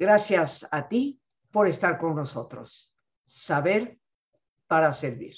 Gracias 0.00 0.66
a 0.70 0.88
ti 0.88 1.20
por 1.50 1.68
estar 1.68 1.98
con 1.98 2.14
nosotros. 2.14 2.96
Saber 3.26 4.00
para 4.66 4.94
servir. 4.94 5.36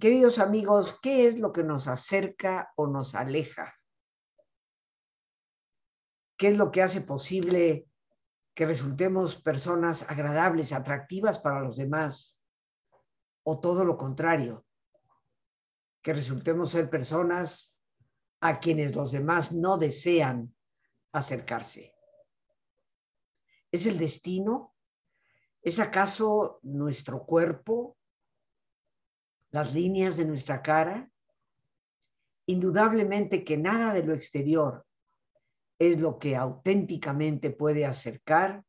Queridos 0.00 0.40
amigos, 0.40 0.98
¿qué 1.00 1.28
es 1.28 1.38
lo 1.38 1.52
que 1.52 1.62
nos 1.62 1.86
acerca 1.86 2.72
o 2.74 2.88
nos 2.88 3.14
aleja? 3.14 3.72
¿Qué 6.36 6.48
es 6.48 6.56
lo 6.56 6.72
que 6.72 6.82
hace 6.82 7.00
posible 7.00 7.86
que 8.54 8.66
resultemos 8.66 9.40
personas 9.40 10.04
agradables, 10.10 10.72
atractivas 10.72 11.38
para 11.38 11.60
los 11.60 11.76
demás? 11.76 12.40
¿O 13.44 13.60
todo 13.60 13.84
lo 13.84 13.96
contrario? 13.96 14.66
Que 16.02 16.12
resultemos 16.12 16.70
ser 16.70 16.90
personas 16.90 17.78
a 18.40 18.58
quienes 18.58 18.96
los 18.96 19.12
demás 19.12 19.52
no 19.52 19.78
desean 19.78 20.52
acercarse. 21.12 21.91
¿Es 23.72 23.86
el 23.86 23.96
destino? 23.96 24.74
¿Es 25.62 25.80
acaso 25.80 26.60
nuestro 26.62 27.24
cuerpo? 27.24 27.96
¿Las 29.50 29.72
líneas 29.72 30.18
de 30.18 30.26
nuestra 30.26 30.60
cara? 30.60 31.10
Indudablemente 32.46 33.44
que 33.44 33.56
nada 33.56 33.94
de 33.94 34.02
lo 34.02 34.12
exterior 34.12 34.84
es 35.78 35.98
lo 36.00 36.18
que 36.18 36.36
auténticamente 36.36 37.50
puede 37.50 37.86
acercar 37.86 38.62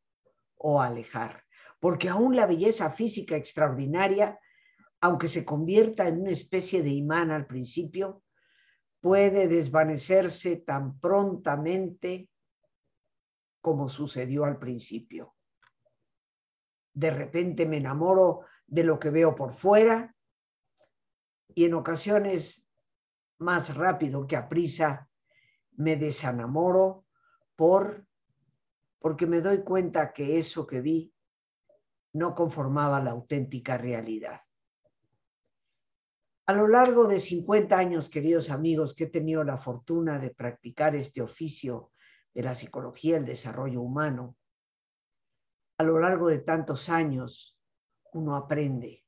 o 0.55 0.81
alejar, 0.81 1.43
porque 1.79 2.07
aún 2.07 2.35
la 2.35 2.45
belleza 2.45 2.89
física 2.89 3.35
extraordinaria, 3.35 4.39
aunque 5.01 5.27
se 5.27 5.43
convierta 5.43 6.07
en 6.07 6.21
una 6.21 6.31
especie 6.31 6.81
de 6.81 6.91
imán 6.91 7.29
al 7.29 7.45
principio, 7.45 8.23
puede 9.01 9.49
desvanecerse 9.49 10.55
tan 10.55 10.97
prontamente 10.99 12.29
como 13.63 13.87
sucedió 13.87 14.43
al 14.43 14.59
principio. 14.59 15.35
De 16.93 17.09
repente 17.09 17.65
me 17.65 17.77
enamoro 17.77 18.41
de 18.67 18.83
lo 18.83 18.99
que 18.99 19.09
veo 19.09 19.33
por 19.33 19.53
fuera 19.53 20.13
y 21.55 21.63
en 21.63 21.73
ocasiones 21.73 22.67
más 23.39 23.73
rápido 23.73 24.27
que 24.27 24.35
a 24.35 24.49
prisa 24.49 25.09
me 25.77 25.95
desenamoro 25.95 27.05
por 27.55 28.05
porque 28.99 29.25
me 29.27 29.39
doy 29.39 29.63
cuenta 29.63 30.11
que 30.11 30.37
eso 30.37 30.67
que 30.67 30.81
vi 30.81 31.13
no 32.11 32.35
conformaba 32.35 33.01
la 33.01 33.11
auténtica 33.11 33.77
realidad. 33.77 34.41
A 36.47 36.53
lo 36.53 36.67
largo 36.67 37.07
de 37.07 37.21
50 37.21 37.77
años, 37.77 38.09
queridos 38.09 38.49
amigos, 38.49 38.93
que 38.93 39.05
he 39.05 39.09
tenido 39.09 39.45
la 39.45 39.57
fortuna 39.57 40.19
de 40.19 40.31
practicar 40.31 40.95
este 40.97 41.21
oficio 41.21 41.92
de 42.33 42.43
la 42.43 42.55
psicología 42.55 43.17
el 43.17 43.25
desarrollo 43.25 43.81
humano, 43.81 44.35
a 45.77 45.83
lo 45.83 45.99
largo 45.99 46.27
de 46.27 46.39
tantos 46.39 46.89
años 46.89 47.57
uno 48.13 48.35
aprende. 48.35 49.03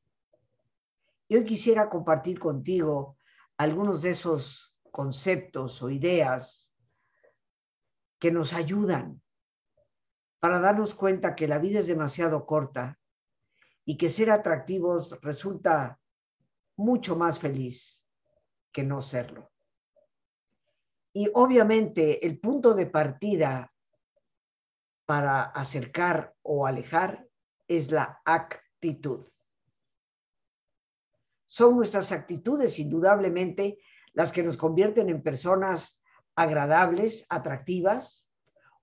Y 1.27 1.37
hoy 1.37 1.43
quisiera 1.43 1.89
compartir 1.89 2.39
contigo 2.39 3.17
algunos 3.57 4.01
de 4.01 4.11
esos 4.11 4.75
conceptos 4.91 5.81
o 5.81 5.89
ideas 5.89 6.73
que 8.19 8.31
nos 8.31 8.53
ayudan 8.53 9.21
para 10.39 10.59
darnos 10.59 10.93
cuenta 10.93 11.35
que 11.35 11.47
la 11.47 11.57
vida 11.57 11.79
es 11.79 11.87
demasiado 11.87 12.45
corta 12.45 12.99
y 13.83 13.97
que 13.97 14.09
ser 14.09 14.31
atractivos 14.31 15.19
resulta 15.21 15.99
mucho 16.75 17.15
más 17.15 17.39
feliz 17.39 18.05
que 18.71 18.83
no 18.83 19.01
serlo. 19.01 19.54
Y 21.17 21.31
obviamente 21.33 22.25
el 22.25 22.41
punto 22.41 22.73
de 22.73 22.87
partida 22.87 23.71
para 25.05 25.43
acercar 25.43 26.35
o 26.41 26.67
alejar 26.67 27.25
es 27.69 27.89
la 27.89 28.21
actitud. 28.25 29.25
Son 31.45 31.77
nuestras 31.77 32.11
actitudes, 32.11 32.79
indudablemente, 32.79 33.77
las 34.11 34.33
que 34.33 34.43
nos 34.43 34.57
convierten 34.57 35.07
en 35.07 35.23
personas 35.23 36.01
agradables, 36.35 37.25
atractivas 37.29 38.27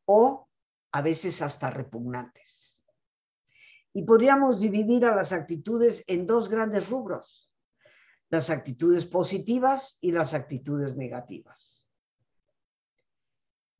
o 0.06 0.48
a 0.90 1.02
veces 1.02 1.42
hasta 1.42 1.68
repugnantes. 1.68 2.82
Y 3.92 4.04
podríamos 4.04 4.58
dividir 4.58 5.04
a 5.04 5.14
las 5.14 5.34
actitudes 5.34 6.02
en 6.06 6.26
dos 6.26 6.48
grandes 6.48 6.88
rubros, 6.88 7.52
las 8.30 8.48
actitudes 8.48 9.04
positivas 9.04 9.98
y 10.00 10.12
las 10.12 10.32
actitudes 10.32 10.96
negativas. 10.96 11.91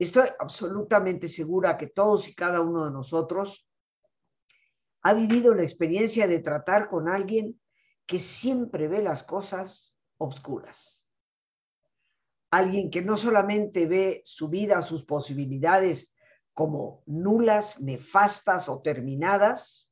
Estoy 0.02 0.30
absolutamente 0.36 1.28
segura 1.28 1.78
que 1.78 1.86
todos 1.86 2.26
y 2.26 2.34
cada 2.34 2.60
uno 2.60 2.86
de 2.86 2.90
nosotros 2.90 3.68
ha 5.02 5.14
vivido 5.14 5.54
la 5.54 5.62
experiencia 5.62 6.26
de 6.26 6.40
tratar 6.40 6.88
con 6.88 7.08
alguien 7.08 7.60
que 8.04 8.18
siempre 8.18 8.88
ve 8.88 9.00
las 9.00 9.22
cosas 9.22 9.94
obscuras. 10.18 11.08
Alguien 12.50 12.90
que 12.90 13.00
no 13.00 13.16
solamente 13.16 13.86
ve 13.86 14.22
su 14.24 14.48
vida, 14.48 14.82
sus 14.82 15.04
posibilidades 15.04 16.12
como 16.52 17.04
nulas, 17.06 17.80
nefastas 17.80 18.68
o 18.68 18.82
terminadas, 18.82 19.88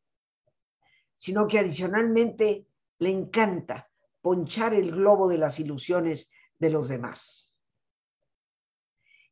sino 1.15 1.47
que 1.47 1.61
adicionalmente 1.61 2.67
le 2.99 3.11
encanta 3.11 3.89
ponchar 4.21 4.75
el 4.75 4.91
globo 4.91 5.29
de 5.29 5.39
las 5.39 5.61
ilusiones 5.61 6.29
de 6.59 6.71
los 6.71 6.89
demás. 6.89 7.50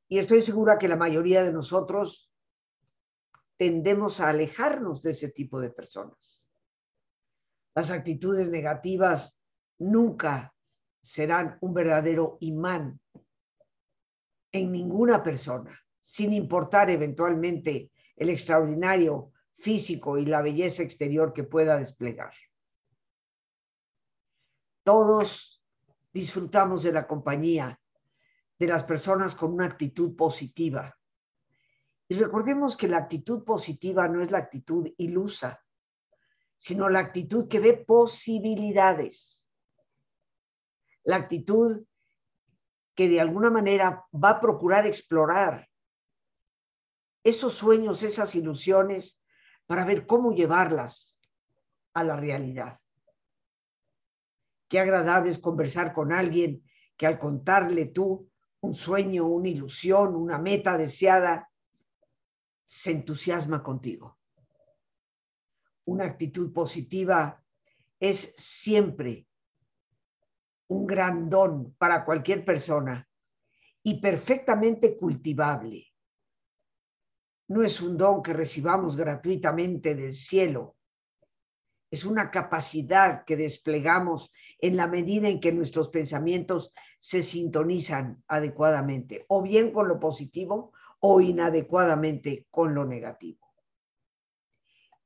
Y 0.08 0.18
estoy 0.18 0.40
segura 0.40 0.78
que 0.78 0.88
la 0.88 0.96
mayoría 0.96 1.44
de 1.44 1.52
nosotros 1.52 2.32
tendemos 3.58 4.20
a 4.20 4.30
alejarnos 4.30 5.02
de 5.02 5.10
ese 5.10 5.28
tipo 5.28 5.60
de 5.60 5.70
personas. 5.70 6.46
Las 7.74 7.90
actitudes 7.90 8.48
negativas 8.48 9.38
nunca 9.78 10.54
serán 11.02 11.58
un 11.60 11.74
verdadero 11.74 12.38
imán 12.40 13.00
en 14.50 14.72
ninguna 14.72 15.22
persona, 15.22 15.78
sin 16.00 16.32
importar 16.32 16.88
eventualmente 16.90 17.90
el 18.16 18.30
extraordinario 18.30 19.32
físico 19.58 20.16
y 20.16 20.24
la 20.24 20.40
belleza 20.40 20.82
exterior 20.82 21.32
que 21.32 21.44
pueda 21.44 21.76
desplegar. 21.76 22.32
Todos 24.84 25.62
disfrutamos 26.12 26.82
de 26.82 26.92
la 26.92 27.06
compañía 27.06 27.78
de 28.58 28.66
las 28.66 28.84
personas 28.84 29.34
con 29.34 29.52
una 29.52 29.66
actitud 29.66 30.16
positiva. 30.16 30.98
Y 32.08 32.14
recordemos 32.16 32.76
que 32.76 32.88
la 32.88 32.98
actitud 32.98 33.44
positiva 33.44 34.08
no 34.08 34.22
es 34.22 34.30
la 34.30 34.38
actitud 34.38 34.88
ilusa, 34.96 35.62
sino 36.56 36.88
la 36.88 37.00
actitud 37.00 37.48
que 37.48 37.60
ve 37.60 37.74
posibilidades. 37.74 39.46
La 41.04 41.16
actitud 41.16 41.84
que 42.94 43.08
de 43.08 43.20
alguna 43.20 43.50
manera 43.50 44.04
va 44.12 44.30
a 44.30 44.40
procurar 44.40 44.86
explorar 44.86 45.68
esos 47.22 47.54
sueños, 47.54 48.02
esas 48.02 48.34
ilusiones, 48.34 49.20
para 49.66 49.84
ver 49.84 50.06
cómo 50.06 50.32
llevarlas 50.32 51.20
a 51.92 52.02
la 52.02 52.16
realidad. 52.16 52.80
Qué 54.66 54.80
agradable 54.80 55.30
es 55.30 55.38
conversar 55.38 55.92
con 55.92 56.12
alguien 56.12 56.64
que 56.96 57.06
al 57.06 57.18
contarle 57.18 57.86
tú 57.86 58.28
un 58.68 58.74
sueño, 58.74 59.26
una 59.26 59.48
ilusión, 59.48 60.14
una 60.14 60.36
meta 60.36 60.76
deseada, 60.76 61.50
se 62.66 62.90
entusiasma 62.90 63.62
contigo. 63.62 64.18
Una 65.86 66.04
actitud 66.04 66.52
positiva 66.52 67.42
es 67.98 68.34
siempre 68.36 69.26
un 70.68 70.86
gran 70.86 71.30
don 71.30 71.72
para 71.78 72.04
cualquier 72.04 72.44
persona 72.44 73.08
y 73.82 74.02
perfectamente 74.02 74.98
cultivable. 74.98 75.86
No 77.48 77.62
es 77.62 77.80
un 77.80 77.96
don 77.96 78.22
que 78.22 78.34
recibamos 78.34 78.98
gratuitamente 78.98 79.94
del 79.94 80.12
cielo, 80.12 80.76
es 81.90 82.04
una 82.04 82.30
capacidad 82.30 83.24
que 83.24 83.38
desplegamos 83.38 84.30
en 84.58 84.76
la 84.76 84.86
medida 84.86 85.26
en 85.26 85.40
que 85.40 85.52
nuestros 85.52 85.88
pensamientos 85.88 86.70
se 86.98 87.22
sintonizan 87.22 88.22
adecuadamente, 88.26 89.24
o 89.28 89.42
bien 89.42 89.72
con 89.72 89.88
lo 89.88 90.00
positivo 90.00 90.72
o 91.00 91.20
inadecuadamente 91.20 92.46
con 92.50 92.74
lo 92.74 92.84
negativo. 92.84 93.46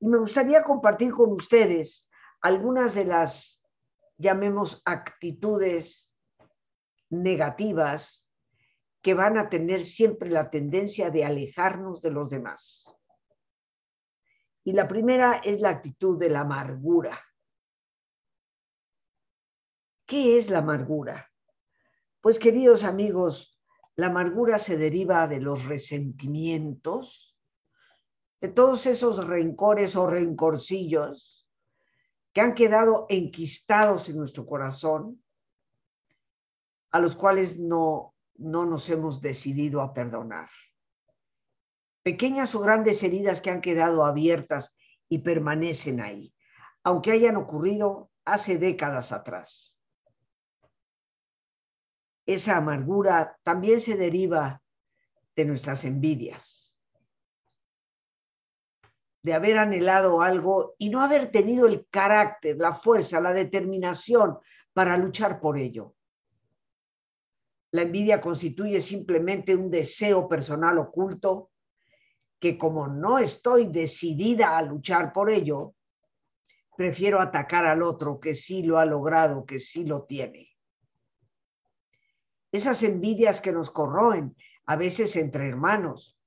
Y 0.01 0.09
me 0.09 0.19
gustaría 0.19 0.65
compartir 0.65 1.13
con 1.13 1.33
ustedes 1.33 2.09
algunas 2.41 2.95
de 2.95 3.05
las, 3.05 3.63
llamemos, 4.17 4.83
actitudes 4.85 6.17
negativas 7.11 8.29
que 9.01 9.15
van 9.15 9.37
a 9.37 9.49
tener 9.49 9.85
siempre 9.85 10.31
la 10.31 10.51
tendencia 10.51 11.11
de 11.11 11.25
alejarnos 11.25 12.03
de 12.03 12.11
los 12.11 12.31
demás. 12.31 12.97
Y 14.65 14.73
la 14.73 14.87
primera 14.89 15.35
es 15.39 15.61
la 15.61 15.71
actitud 15.71 16.19
de 16.19 16.31
la 16.31 16.41
amargura. 16.41 17.21
¿Qué 20.07 20.39
es 20.39 20.51
la 20.51 20.59
amargura? 20.59 21.32
Pues 22.23 22.39
queridos 22.39 22.85
amigos, 22.85 23.61
la 23.97 24.07
amargura 24.07 24.57
se 24.57 24.77
deriva 24.77 25.27
de 25.27 25.41
los 25.41 25.65
resentimientos, 25.65 27.37
de 28.41 28.47
todos 28.47 28.87
esos 28.87 29.27
rencores 29.27 29.97
o 29.97 30.07
rencorcillos 30.07 31.49
que 32.33 32.41
han 32.41 32.55
quedado 32.55 33.07
enquistados 33.09 34.09
en 34.09 34.19
nuestro 34.19 34.47
corazón, 34.47 35.21
a 36.93 37.01
los 37.01 37.17
cuales 37.17 37.59
no, 37.59 38.15
no 38.37 38.67
nos 38.67 38.89
hemos 38.89 39.21
decidido 39.21 39.81
a 39.81 39.93
perdonar. 39.93 40.49
Pequeñas 42.05 42.55
o 42.55 42.61
grandes 42.61 43.03
heridas 43.03 43.41
que 43.41 43.51
han 43.51 43.61
quedado 43.61 44.05
abiertas 44.05 44.77
y 45.09 45.19
permanecen 45.19 46.01
ahí, 46.01 46.33
aunque 46.85 47.11
hayan 47.11 47.35
ocurrido 47.35 48.13
hace 48.25 48.59
décadas 48.59 49.11
atrás. 49.11 49.77
Esa 52.33 52.57
amargura 52.57 53.39
también 53.43 53.79
se 53.79 53.95
deriva 53.95 54.63
de 55.37 55.45
nuestras 55.45 55.85
envidias, 55.85 56.75
de 59.23 59.35
haber 59.35 59.59
anhelado 59.59 60.23
algo 60.23 60.75
y 60.79 60.89
no 60.89 61.03
haber 61.03 61.31
tenido 61.31 61.67
el 61.67 61.87
carácter, 61.91 62.57
la 62.57 62.73
fuerza, 62.73 63.21
la 63.21 63.35
determinación 63.35 64.39
para 64.73 64.97
luchar 64.97 65.43
por 65.43 65.59
ello. 65.59 65.95
La 67.73 67.83
envidia 67.83 68.19
constituye 68.19 68.81
simplemente 68.81 69.55
un 69.55 69.71
deseo 69.71 70.27
personal 70.27 70.79
oculto 70.79 71.51
que 72.41 72.57
como 72.57 72.89
no 72.89 73.19
estoy 73.19 73.67
decidida 73.67 74.57
a 74.57 74.63
luchar 74.63 75.13
por 75.13 75.29
ello, 75.29 75.75
prefiero 76.79 77.21
atacar 77.21 77.67
al 77.67 77.83
otro 77.83 78.19
que 78.19 78.33
sí 78.33 78.63
lo 78.63 78.79
ha 78.79 78.87
logrado, 78.87 79.45
que 79.45 79.59
sí 79.59 79.85
lo 79.85 80.05
tiene. 80.05 80.52
Esas 82.53 82.83
envidias 82.83 83.41
que 83.41 83.51
nos 83.51 83.71
corroen, 83.71 84.37
a 84.67 84.77
veces 84.77 85.17
entre 85.17 85.49
hermanos. 85.49 86.19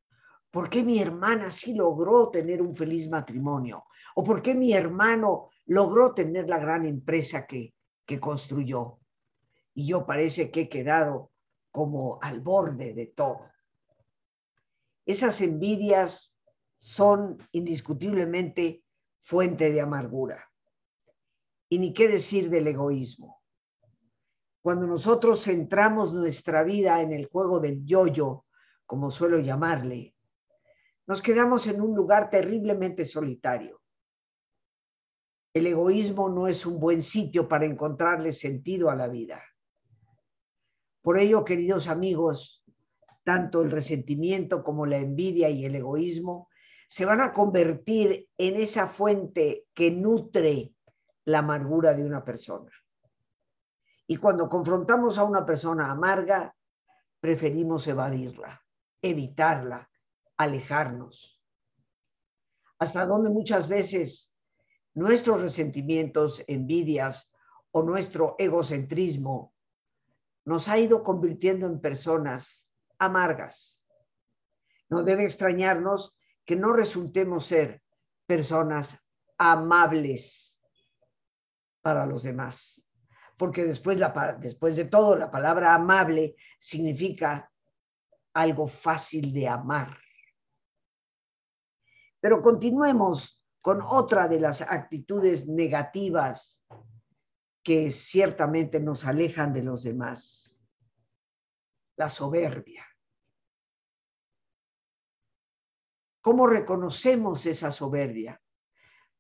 ¿Por 0.50 0.70
qué 0.70 0.84
mi 0.84 1.00
hermana 1.00 1.52
sí 1.52 1.76
logró 1.76 2.30
tener 2.30 2.62
un 2.62 2.76
feliz 2.76 3.08
matrimonio? 3.10 3.86
¿O 4.16 4.24
por 4.24 4.42
qué 4.42 4.56
mi 4.56 4.74
hermano 4.74 5.50
logró 5.66 6.14
tener 6.14 6.50
la 6.50 6.58
gran 6.58 6.86
empresa 6.86 7.46
que, 7.46 7.76
que 8.06 8.20
construyó? 8.20 9.00
Y 9.74 9.88
yo 9.88 10.06
parece 10.06 10.50
que 10.50 10.62
he 10.62 10.70
quedado 10.70 11.32
como 11.72 12.20
al 12.22 12.40
borde 12.40 12.94
de 12.94 13.08
todo. 13.08 13.52
Esas 15.06 15.42
envidias 15.42 16.40
son 16.80 17.38
indiscutiblemente 17.52 18.84
fuente 19.22 19.72
de 19.72 19.82
amargura. 19.82 20.50
Y 21.70 21.80
ni 21.80 21.94
qué 21.94 22.08
decir 22.08 22.50
del 22.50 22.68
egoísmo. 22.68 23.42
Cuando 24.66 24.88
nosotros 24.88 25.44
centramos 25.44 26.12
nuestra 26.12 26.64
vida 26.64 27.00
en 27.00 27.14
el 27.14 27.28
juego 27.28 27.60
del 27.60 27.86
yo-yo, 27.86 28.48
como 28.88 29.12
suelo 29.12 29.38
llamarle, 29.38 30.16
nos 31.06 31.22
quedamos 31.22 31.68
en 31.68 31.82
un 31.82 31.96
lugar 31.96 32.32
terriblemente 32.32 33.06
solitario. 33.06 33.80
El 35.54 35.68
egoísmo 35.68 36.30
no 36.30 36.48
es 36.48 36.66
un 36.66 36.80
buen 36.80 37.04
sitio 37.04 37.48
para 37.48 37.66
encontrarle 37.66 38.32
sentido 38.32 38.90
a 38.90 38.96
la 38.96 39.08
vida. 39.08 39.40
Por 41.04 41.20
ello, 41.20 41.46
queridos 41.46 41.88
amigos, 41.88 42.64
tanto 43.24 43.62
el 43.62 43.70
resentimiento 43.70 44.64
como 44.64 44.88
la 44.88 44.98
envidia 44.98 45.48
y 45.48 45.64
el 45.66 45.76
egoísmo 45.76 46.50
se 46.88 47.06
van 47.06 47.22
a 47.22 47.34
convertir 47.34 48.30
en 48.36 48.56
esa 48.56 48.88
fuente 48.88 49.68
que 49.76 49.92
nutre 49.92 50.74
la 51.24 51.38
amargura 51.38 51.94
de 51.94 52.04
una 52.04 52.26
persona. 52.26 52.72
Y 54.08 54.18
cuando 54.18 54.48
confrontamos 54.48 55.18
a 55.18 55.24
una 55.24 55.46
persona 55.46 55.90
amarga, 55.90 56.56
preferimos 57.20 57.88
evadirla, 57.88 58.62
evitarla, 59.02 59.90
alejarnos. 60.38 61.42
Hasta 62.78 63.06
donde 63.06 63.30
muchas 63.30 63.68
veces 63.68 64.36
nuestros 64.94 65.42
resentimientos, 65.42 66.44
envidias 66.48 67.32
o 67.72 67.82
nuestro 67.82 68.36
egocentrismo 68.38 69.54
nos 70.46 70.68
ha 70.68 70.78
ido 70.78 71.02
convirtiendo 71.02 71.66
en 71.66 71.82
personas 71.82 72.70
amargas. 73.00 73.84
No 74.90 75.02
debe 75.02 75.24
extrañarnos 75.24 76.16
que 76.46 76.56
no 76.56 76.74
resultemos 76.74 77.48
ser 77.48 77.82
personas 78.28 79.00
amables 79.38 80.60
para 81.82 82.06
los 82.06 82.22
demás 82.22 82.85
porque 83.38 83.66
después, 83.66 84.00
después 84.40 84.76
de 84.76 84.86
todo 84.86 85.16
la 85.16 85.30
palabra 85.30 85.74
amable 85.74 86.36
significa 86.58 87.52
algo 88.34 88.68
fácil 88.68 89.34
de 89.34 89.48
amar. 89.48 89.98
Pero 92.20 92.42
continuemos 92.42 93.42
con 93.62 93.82
otra 93.82 94.28
de 94.28 94.40
las 94.40 94.62
actitudes 94.62 95.48
negativas 95.48 96.66
que 97.64 97.90
ciertamente 97.90 98.80
nos 98.80 99.06
alejan 99.06 99.54
de 99.54 99.64
los 99.64 99.84
demás, 99.84 100.64
la 101.98 102.10
soberbia. 102.10 102.86
¿Cómo 106.22 106.48
reconocemos 106.48 107.46
esa 107.46 107.72
soberbia? 107.72 108.42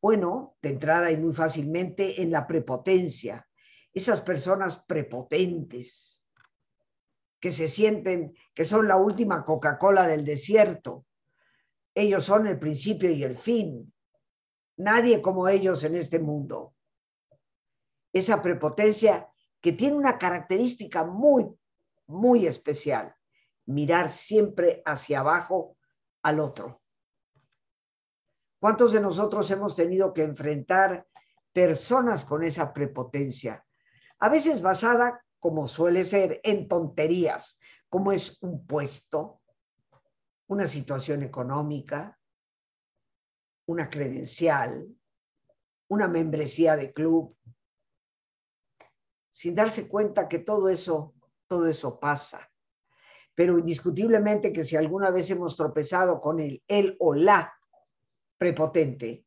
Bueno, 0.02 0.58
de 0.62 0.70
entrada 0.70 1.10
y 1.10 1.18
muy 1.18 1.34
fácilmente 1.34 2.22
en 2.22 2.32
la 2.32 2.46
prepotencia, 2.46 3.48
esas 3.96 4.20
personas 4.20 4.78
prepotentes 4.78 6.22
que 7.40 7.52
se 7.52 7.70
sienten 7.70 8.36
que 8.54 8.66
son 8.66 8.88
la 8.88 8.98
última 8.98 9.46
Coca-Cola 9.46 10.06
del 10.06 10.26
desierto. 10.26 11.06
Ellos 11.94 12.26
son 12.26 12.46
el 12.46 12.60
principio 12.60 13.10
y 13.10 13.24
el 13.24 13.38
fin. 13.38 13.94
Nadie 14.78 15.22
como 15.22 15.48
ellos 15.48 15.84
en 15.86 15.96
este 15.96 16.20
mundo. 16.20 16.76
Esa 18.12 18.42
prepotencia 18.42 19.30
que 19.62 19.72
tiene 19.72 19.96
una 19.96 20.18
característica 20.18 21.06
muy, 21.06 21.46
muy 22.08 22.46
especial. 22.46 23.16
Mirar 23.66 24.10
siempre 24.10 24.84
hacia 24.86 25.22
abajo 25.22 25.78
al 26.22 26.42
otro. 26.42 26.82
¿Cuántos 28.60 28.92
de 28.92 29.00
nosotros 29.00 29.50
hemos 29.52 29.74
tenido 29.74 30.14
que 30.14 30.24
enfrentar 30.24 31.08
personas 31.54 32.26
con 32.26 32.44
esa 32.44 32.74
prepotencia? 32.74 33.65
A 34.20 34.30
veces 34.30 34.62
basada, 34.62 35.24
como 35.40 35.68
suele 35.68 36.06
ser, 36.06 36.40
en 36.44 36.68
tonterías, 36.68 37.60
como 37.90 38.12
es 38.12 38.38
un 38.42 38.66
puesto, 38.66 39.42
una 40.48 40.68
situación 40.68 41.24
económica, 41.24 42.18
una 43.68 43.90
credencial, 43.90 44.88
una 45.88 46.08
membresía 46.08 46.76
de 46.76 46.94
club, 46.94 47.36
sin 49.32 49.54
darse 49.54 49.88
cuenta 49.88 50.28
que 50.28 50.40
todo 50.40 50.70
eso, 50.70 51.14
todo 51.48 51.68
eso 51.68 52.00
pasa. 52.00 52.50
Pero 53.34 53.60
indiscutiblemente 53.60 54.54
que 54.54 54.64
si 54.64 54.78
alguna 54.78 55.10
vez 55.10 55.30
hemos 55.30 55.58
tropezado 55.58 56.22
con 56.22 56.40
el 56.40 56.64
él 56.68 56.96
o 57.00 57.14
la 57.14 57.54
prepotente, 58.38 59.26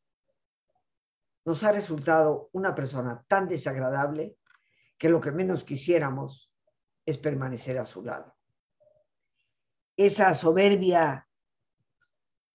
nos 1.45 1.63
ha 1.63 1.71
resultado 1.71 2.49
una 2.53 2.73
persona 2.73 3.23
tan 3.27 3.47
desagradable 3.47 4.38
que 4.99 5.09
lo 5.09 5.21
que 5.21 5.31
menos 5.31 5.63
quisiéramos 5.63 6.53
es 7.05 7.17
permanecer 7.17 7.79
a 7.79 7.85
su 7.85 8.03
lado. 8.03 8.35
Esa 9.95 10.33
soberbia 10.33 11.27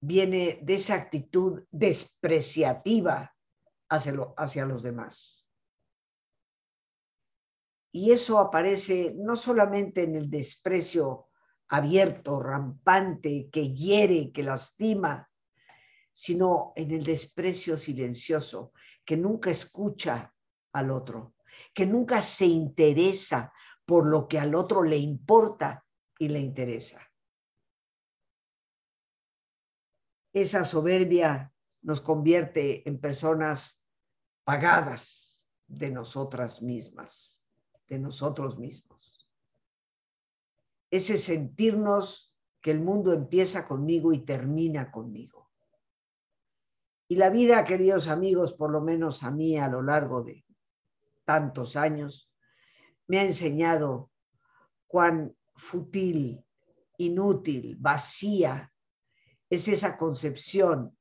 viene 0.01 0.61
de 0.63 0.75
esa 0.75 0.95
actitud 0.95 1.65
despreciativa 1.71 3.35
hacia, 3.89 4.67
los 4.67 4.83
demás. 4.83 5.47
Y 7.91 8.11
eso 8.11 8.39
aparece 8.39 9.15
no 9.17 9.37
solamente 9.37 10.03
en 10.03 10.17
el 10.17 10.29
desprecio 10.29 11.29
abierto, 11.69 12.41
rampante, 12.41 13.49
que 13.51 13.73
hiere, 13.73 14.33
que 14.33 14.43
lastima, 14.43 15.31
sino 16.13 16.73
en 16.77 16.91
el 16.91 17.05
desprecio 17.05 17.77
silencioso, 17.77 18.73
que 19.05 19.17
nunca 19.17 19.51
escucha 19.51 20.35
al 20.73 20.91
otro, 20.91 21.34
que 21.75 21.85
nunca 21.85 22.23
se 22.23 22.47
interesa 22.47 23.53
por 23.85 24.07
lo 24.07 24.29
que 24.29 24.39
al 24.39 24.55
otro 24.55 24.83
le 24.83 24.97
importa 24.97 25.85
y 26.19 26.29
le 26.29 26.39
interesa. 26.39 27.01
Esa 30.33 30.65
soberbia 30.65 31.53
nos 31.83 32.01
convierte 32.01 32.89
en 32.89 32.99
personas 32.99 33.83
pagadas 34.45 35.47
de 35.67 35.91
nosotras 35.91 36.63
mismas, 36.63 37.47
de 37.89 37.99
nosotros 37.99 38.59
mismos. 38.59 39.29
Ese 40.91 41.19
sentirnos 41.19 42.33
que 42.61 42.71
el 42.71 42.81
mundo 42.81 43.13
empieza 43.13 43.67
conmigo 43.67 44.13
y 44.13 44.25
termina 44.25 44.91
conmigo. 44.91 45.51
Y 47.09 47.17
la 47.17 47.31
vida, 47.31 47.65
queridos 47.65 48.09
amigos, 48.09 48.55
por 48.55 48.71
lo 48.71 48.81
menos 48.81 49.23
a 49.23 49.31
mí 49.31 49.59
a 49.59 49.69
lo 49.69 49.83
largo 49.83 50.23
de 50.23 50.45
tantos 51.25 51.77
años, 51.77 52.31
me 53.07 53.19
ha 53.19 53.23
enseñado 53.23 54.11
cuán 54.87 55.37
fútil, 55.55 56.45
inútil, 56.99 57.77
vacía 57.79 58.73
es 59.51 59.69
esa 59.69 59.97
concepción 59.97 60.97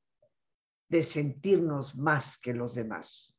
de 0.88 1.02
sentirnos 1.02 1.96
más 1.96 2.38
que 2.38 2.52
los 2.52 2.74
demás. 2.74 3.36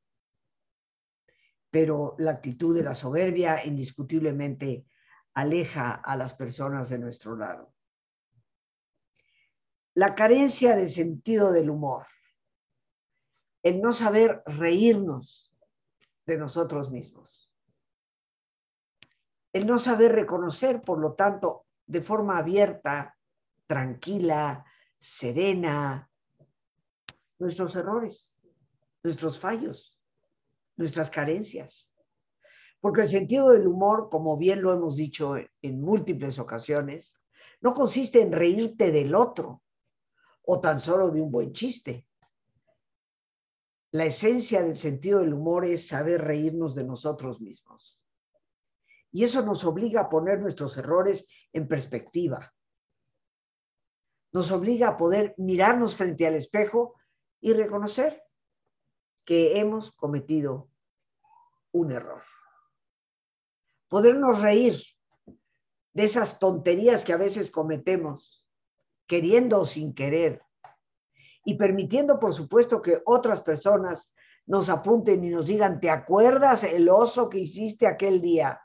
Pero 1.70 2.16
la 2.18 2.32
actitud 2.32 2.76
de 2.76 2.84
la 2.84 2.94
soberbia 2.94 3.66
indiscutiblemente 3.66 4.86
aleja 5.34 5.92
a 5.92 6.16
las 6.16 6.34
personas 6.34 6.90
de 6.90 7.00
nuestro 7.00 7.36
lado. 7.36 7.74
La 9.94 10.16
carencia 10.16 10.76
de 10.76 10.88
sentido 10.88 11.52
del 11.52 11.70
humor, 11.70 12.08
el 13.64 13.82
no 13.82 13.94
saber 13.94 14.42
reírnos 14.46 15.45
de 16.26 16.38
nosotros 16.38 16.92
mismos, 16.92 17.52
el 19.54 19.66
no 19.66 19.80
saber 19.80 20.12
reconocer, 20.12 20.82
por 20.82 21.00
lo 21.00 21.14
tanto, 21.14 21.66
de 21.88 22.02
forma 22.02 22.38
abierta, 22.38 23.18
tranquila, 23.68 24.66
serena, 24.98 26.10
nuestros 27.40 27.76
errores, 27.76 28.40
nuestros 29.04 29.40
fallos, 29.40 30.00
nuestras 30.78 31.10
carencias. 31.10 31.92
Porque 32.82 33.02
el 33.02 33.08
sentido 33.08 33.52
del 33.52 33.68
humor, 33.68 34.10
como 34.10 34.38
bien 34.38 34.62
lo 34.62 34.74
hemos 34.74 34.96
dicho 34.96 35.36
en 35.62 35.82
múltiples 35.82 36.38
ocasiones, 36.40 37.16
no 37.62 37.74
consiste 37.74 38.22
en 38.22 38.32
reírte 38.32 38.92
del 38.92 39.16
otro 39.16 39.62
o 40.44 40.60
tan 40.60 40.80
solo 40.80 41.10
de 41.10 41.22
un 41.22 41.32
buen 41.32 41.54
chiste. 41.54 42.08
La 43.92 44.06
esencia 44.06 44.62
del 44.62 44.78
sentido 44.78 45.20
del 45.20 45.34
humor 45.34 45.66
es 45.66 45.88
saber 45.88 46.22
reírnos 46.22 46.76
de 46.76 46.84
nosotros 46.84 47.40
mismos. 47.40 48.00
Y 49.12 49.24
eso 49.24 49.42
nos 49.42 49.64
obliga 49.64 50.02
a 50.02 50.10
poner 50.10 50.42
nuestros 50.42 50.78
errores 50.78 51.28
en 51.54 51.68
perspectiva. 51.68 52.54
Nos 54.34 54.52
obliga 54.52 54.90
a 54.90 54.98
poder 54.98 55.34
mirarnos 55.38 55.96
frente 55.96 56.28
al 56.28 56.36
espejo 56.36 56.96
y 57.40 57.54
reconocer 57.54 58.22
que 59.24 59.58
hemos 59.58 59.92
cometido 59.94 60.70
un 61.72 61.92
error. 61.92 62.24
Podernos 63.88 64.42
reír 64.42 64.82
de 65.94 66.04
esas 66.04 66.40
tonterías 66.40 67.04
que 67.04 67.14
a 67.14 67.18
veces 67.18 67.50
cometemos, 67.50 68.46
queriendo 69.08 69.62
o 69.62 69.66
sin 69.66 69.94
querer, 69.94 70.45
y 71.46 71.54
permitiendo, 71.54 72.20
por 72.20 72.34
supuesto, 72.34 72.82
que 72.82 73.02
otras 73.06 73.40
personas 73.40 74.12
nos 74.48 74.68
apunten 74.68 75.24
y 75.24 75.30
nos 75.30 75.48
digan, 75.48 75.80
¿te 75.80 75.90
acuerdas 75.90 76.64
el 76.64 76.90
oso 76.90 77.30
que 77.30 77.40
hiciste 77.40 77.88
aquel 77.88 78.20
día? 78.20 78.60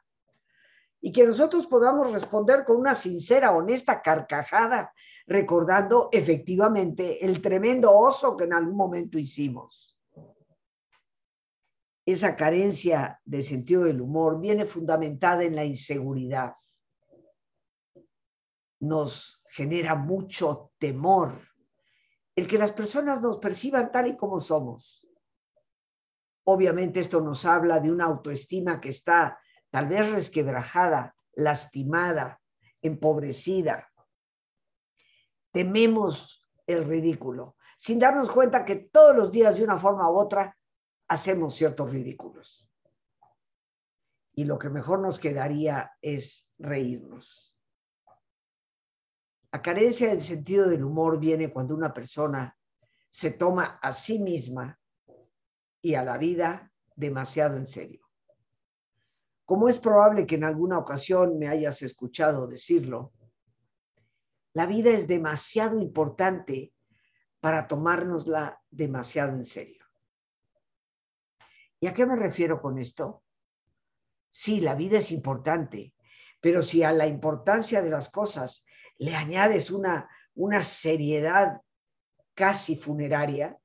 Y 1.01 1.13
que 1.13 1.27
nosotros 1.27 1.67
podamos 1.67 2.11
responder 2.11 2.65
con 2.65 2.77
una 2.77 2.95
sincera, 2.95 3.53
honesta 3.53 4.03
carcajada 4.03 4.93
recordando 5.27 6.09
efectivamente 6.11 7.25
el 7.25 7.41
tremendo 7.41 7.93
oso 7.97 8.37
que 8.37 8.45
en 8.45 8.55
algún 8.55 8.77
momento 8.77 9.19
hicimos. 9.19 9.97
Esa 12.05 12.35
carencia 12.35 13.21
de 13.25 13.43
sentido 13.43 13.85
del 13.85 14.01
humor 14.01 14.41
viene 14.41 14.65
fundamentada 14.65 15.45
en 15.45 15.55
la 15.55 15.65
inseguridad. 15.65 16.55
Nos 18.81 19.41
genera 19.47 19.95
mucho 19.95 20.73
temor 20.79 21.50
el 22.41 22.49
que 22.49 22.57
las 22.57 22.73
personas 22.73 23.21
nos 23.21 23.37
perciban 23.37 23.93
tal 23.93 24.07
y 24.07 24.17
como 24.17 24.41
somos. 24.41 25.07
Obviamente 26.45 27.01
esto 27.01 27.21
nos 27.21 27.45
habla 27.45 27.81
de 27.81 27.93
una 27.93 28.07
autoestima 28.07 28.81
que 28.81 28.89
está 28.89 29.39
tal 29.69 29.89
vez 29.89 30.11
resquebrajada, 30.11 31.15
lastimada, 31.35 32.41
empobrecida, 32.81 33.91
tememos 35.53 36.49
el 36.67 36.85
ridículo, 36.85 37.57
sin 37.77 37.99
darnos 37.99 38.31
cuenta 38.31 38.65
que 38.65 38.77
todos 38.77 39.15
los 39.15 39.31
días 39.31 39.59
de 39.59 39.65
una 39.65 39.77
forma 39.77 40.11
u 40.11 40.19
otra 40.19 40.57
hacemos 41.09 41.55
ciertos 41.55 41.91
ridículos. 41.91 42.67
Y 44.33 44.45
lo 44.45 44.59
que 44.59 44.71
mejor 44.71 45.01
nos 45.01 45.19
quedaría 45.19 45.93
es 46.01 46.49
reírnos. 46.59 47.55
La 49.53 49.63
carencia 49.63 50.09
del 50.09 50.21
sentido 50.21 50.69
del 50.69 50.85
humor 50.85 51.19
viene 51.19 51.53
cuando 51.53 51.75
una 51.75 51.93
persona 51.93 52.57
se 53.09 53.33
toma 53.33 53.79
a 53.83 53.93
sí 53.93 54.19
misma 54.21 54.79
y 55.83 55.95
a 55.95 56.05
la 56.05 56.17
vida 56.19 56.73
demasiado 56.95 57.57
en 57.57 57.67
serio. 57.67 58.07
Como 59.45 59.69
es 59.69 59.79
probable 59.79 60.27
que 60.27 60.37
en 60.37 60.45
alguna 60.45 60.79
ocasión 60.79 61.37
me 61.39 61.49
hayas 61.49 61.83
escuchado 61.83 62.47
decirlo, 62.47 63.13
la 64.53 64.67
vida 64.67 64.91
es 64.91 65.09
demasiado 65.09 65.81
importante 65.81 66.73
para 67.41 67.67
tomárnosla 67.67 68.61
demasiado 68.71 69.33
en 69.33 69.45
serio. 69.45 69.85
¿Y 71.81 71.87
a 71.87 71.95
qué 71.95 72.07
me 72.07 72.15
refiero 72.15 72.61
con 72.61 72.79
esto? 72.79 73.25
Sí, 74.29 74.61
la 74.61 74.75
vida 74.75 74.99
es 74.99 75.11
importante, 75.11 75.95
pero 76.41 76.63
si 76.63 76.85
a 76.85 76.93
la 76.93 77.07
importancia 77.07 77.83
de 77.83 77.91
las 77.91 78.11
cosas 78.11 78.65
le 79.01 79.17
añades 79.17 79.71
una, 79.71 80.11
una 80.35 80.63
seriedad 80.63 81.63
casi 82.35 82.77
funeraria, 82.77 83.59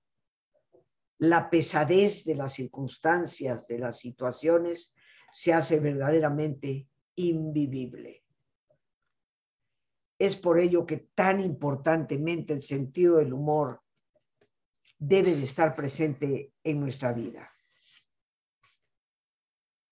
la 1.18 1.50
pesadez 1.50 2.24
de 2.24 2.36
las 2.36 2.54
circunstancias, 2.54 3.68
de 3.68 3.80
las 3.80 4.00
situaciones, 4.00 4.94
se 5.34 5.54
hace 5.54 5.82
verdaderamente 5.82 6.88
invivible. 7.16 8.24
Es 10.18 10.38
por 10.38 10.58
ello 10.58 10.86
que 10.86 11.10
tan 11.14 11.42
importantemente 11.42 12.54
el 12.54 12.62
sentido 12.62 13.18
del 13.18 13.34
humor 13.34 13.82
debe 14.98 15.36
de 15.36 15.44
estar 15.44 15.76
presente 15.76 16.54
en 16.64 16.80
nuestra 16.80 17.12
vida. 17.12 17.50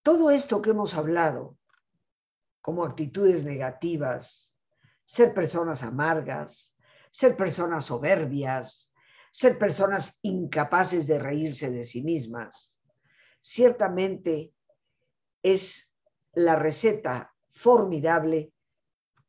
Todo 0.03 0.31
esto 0.31 0.61
que 0.61 0.69
hemos 0.69 0.93
hablado, 0.93 1.57
como 2.61 2.85
actitudes 2.85 3.43
negativas, 3.43 4.52
ser 5.03 5.33
personas 5.33 5.83
amargas, 5.83 6.75
ser 7.11 7.35
personas 7.35 7.85
soberbias, 7.85 8.93
ser 9.31 9.57
personas 9.57 10.19
incapaces 10.21 11.07
de 11.07 11.19
reírse 11.19 11.71
de 11.71 11.83
sí 11.83 12.03
mismas, 12.03 12.77
ciertamente 13.41 14.53
es 15.41 15.91
la 16.33 16.55
receta 16.55 17.33
formidable 17.51 18.53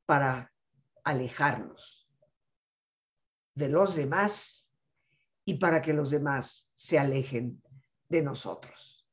para 0.07 0.52
alejarnos 1.02 2.09
de 3.54 3.69
los 3.69 3.95
demás 3.95 4.71
y 5.45 5.54
para 5.54 5.81
que 5.81 5.93
los 5.93 6.11
demás 6.11 6.73
se 6.75 6.99
alejen 6.99 7.62
de 8.09 8.23
nosotros. 8.23 9.07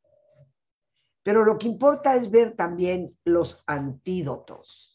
Pero 1.24 1.46
lo 1.46 1.58
que 1.58 1.68
importa 1.68 2.15
es 2.15 2.32
ver 2.32 2.56
también 2.56 3.15
los 3.24 3.63
antídotos. 3.68 4.90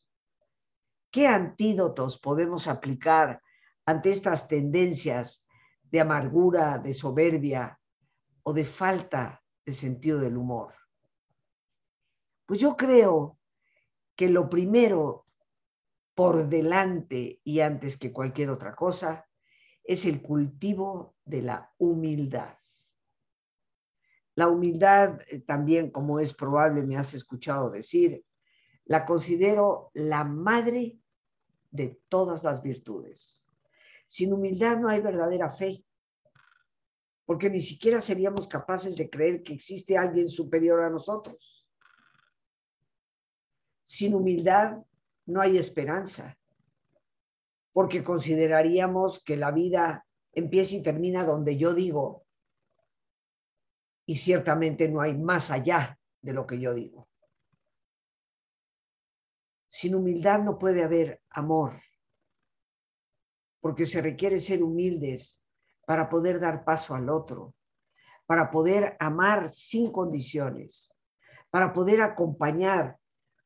¿Qué 1.16 1.26
antídotos 1.26 2.18
podemos 2.18 2.68
aplicar 2.68 3.40
ante 3.86 4.10
estas 4.10 4.48
tendencias 4.48 5.46
de 5.82 6.02
amargura, 6.02 6.76
de 6.76 6.92
soberbia 6.92 7.80
o 8.42 8.52
de 8.52 8.66
falta 8.66 9.42
de 9.64 9.72
sentido 9.72 10.20
del 10.20 10.36
humor? 10.36 10.74
Pues 12.44 12.60
yo 12.60 12.76
creo 12.76 13.38
que 14.14 14.28
lo 14.28 14.50
primero 14.50 15.24
por 16.14 16.50
delante 16.50 17.40
y 17.42 17.60
antes 17.60 17.96
que 17.96 18.12
cualquier 18.12 18.50
otra 18.50 18.74
cosa 18.74 19.26
es 19.82 20.04
el 20.04 20.20
cultivo 20.20 21.16
de 21.24 21.40
la 21.40 21.72
humildad. 21.78 22.58
La 24.34 24.48
humildad 24.48 25.22
eh, 25.28 25.40
también, 25.40 25.90
como 25.90 26.20
es 26.20 26.34
probable, 26.34 26.82
me 26.82 26.98
has 26.98 27.14
escuchado 27.14 27.70
decir, 27.70 28.22
la 28.84 29.06
considero 29.06 29.90
la 29.94 30.22
madre 30.22 31.00
de 31.76 32.00
todas 32.08 32.42
las 32.42 32.62
virtudes. 32.62 33.48
Sin 34.06 34.32
humildad 34.32 34.78
no 34.78 34.88
hay 34.88 35.00
verdadera 35.00 35.50
fe, 35.50 35.84
porque 37.24 37.50
ni 37.50 37.60
siquiera 37.60 38.00
seríamos 38.00 38.48
capaces 38.48 38.96
de 38.96 39.10
creer 39.10 39.42
que 39.42 39.52
existe 39.52 39.98
alguien 39.98 40.28
superior 40.28 40.82
a 40.82 40.90
nosotros. 40.90 41.66
Sin 43.84 44.14
humildad 44.14 44.78
no 45.26 45.40
hay 45.40 45.58
esperanza, 45.58 46.38
porque 47.72 48.02
consideraríamos 48.02 49.22
que 49.22 49.36
la 49.36 49.50
vida 49.50 50.06
empieza 50.32 50.76
y 50.76 50.82
termina 50.82 51.24
donde 51.24 51.56
yo 51.56 51.74
digo, 51.74 52.24
y 54.06 54.16
ciertamente 54.16 54.88
no 54.88 55.00
hay 55.00 55.14
más 55.14 55.50
allá 55.50 55.98
de 56.22 56.32
lo 56.32 56.46
que 56.46 56.60
yo 56.60 56.74
digo. 56.74 57.05
Sin 59.68 59.94
humildad 59.94 60.40
no 60.40 60.58
puede 60.58 60.82
haber 60.82 61.20
amor, 61.30 61.80
porque 63.60 63.86
se 63.86 64.00
requiere 64.00 64.38
ser 64.38 64.62
humildes 64.62 65.42
para 65.86 66.08
poder 66.08 66.40
dar 66.40 66.64
paso 66.64 66.94
al 66.94 67.08
otro, 67.08 67.54
para 68.26 68.50
poder 68.50 68.96
amar 68.98 69.48
sin 69.48 69.92
condiciones, 69.92 70.94
para 71.50 71.72
poder 71.72 72.02
acompañar 72.02 72.98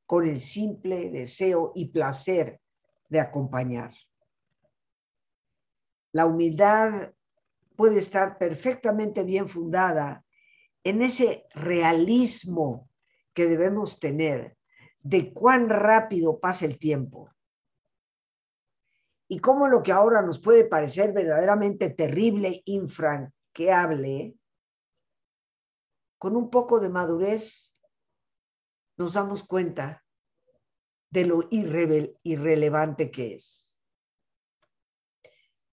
con 0.07 0.27
el 0.27 0.41
simple 0.41 1.11
deseo 1.11 1.73
y 1.75 1.91
placer 1.91 2.61
de 3.09 3.21
acompañar. 3.21 3.93
La 6.12 6.27
humildad 6.27 7.12
puede 7.77 7.99
estar 7.99 8.37
perfectamente 8.37 9.23
bien 9.23 9.49
fundada 9.49 10.25
en 10.83 11.03
ese 11.03 11.45
realismo 11.55 12.89
que 13.33 13.47
debemos 13.47 14.00
tener 14.00 14.57
de 15.02 15.33
cuán 15.33 15.69
rápido 15.69 16.38
pasa 16.38 16.66
el 16.66 16.78
tiempo 16.78 17.30
y 19.28 19.38
cómo 19.38 19.69
lo 19.69 19.83
que 19.83 19.92
ahora 19.92 20.23
nos 20.23 20.40
puede 20.40 20.64
parecer 20.64 21.12
verdaderamente 21.12 21.90
terrible, 21.90 22.62
infranqueable, 22.64 24.35
con 26.19 26.37
un 26.37 26.50
poco 26.50 26.80
de 26.80 26.88
madurez 26.88 27.73
nos 28.97 29.14
damos 29.14 29.45
cuenta 29.45 30.04
de 31.11 31.25
lo 31.25 31.40
irrelevante 31.50 33.11
que 33.11 33.35
es. 33.35 33.78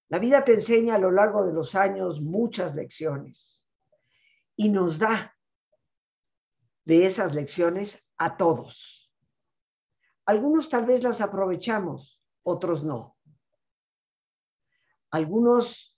La 0.10 0.20
vida 0.20 0.46
te 0.46 0.54
enseña 0.54 0.96
a 0.96 1.00
lo 1.00 1.12
largo 1.12 1.46
de 1.46 1.52
los 1.52 1.76
años 1.76 2.22
muchas 2.22 2.76
lecciones 2.76 3.66
y 4.56 4.70
nos 4.70 5.00
da 5.00 5.36
de 6.86 7.06
esas 7.06 7.36
lecciones 7.36 8.08
a 8.18 8.38
todos. 8.38 9.07
Algunos 10.28 10.68
tal 10.68 10.86
vez 10.86 11.04
las 11.04 11.22
aprovechamos, 11.22 12.22
otros 12.44 12.84
no. 12.84 13.18
Algunos 15.10 15.98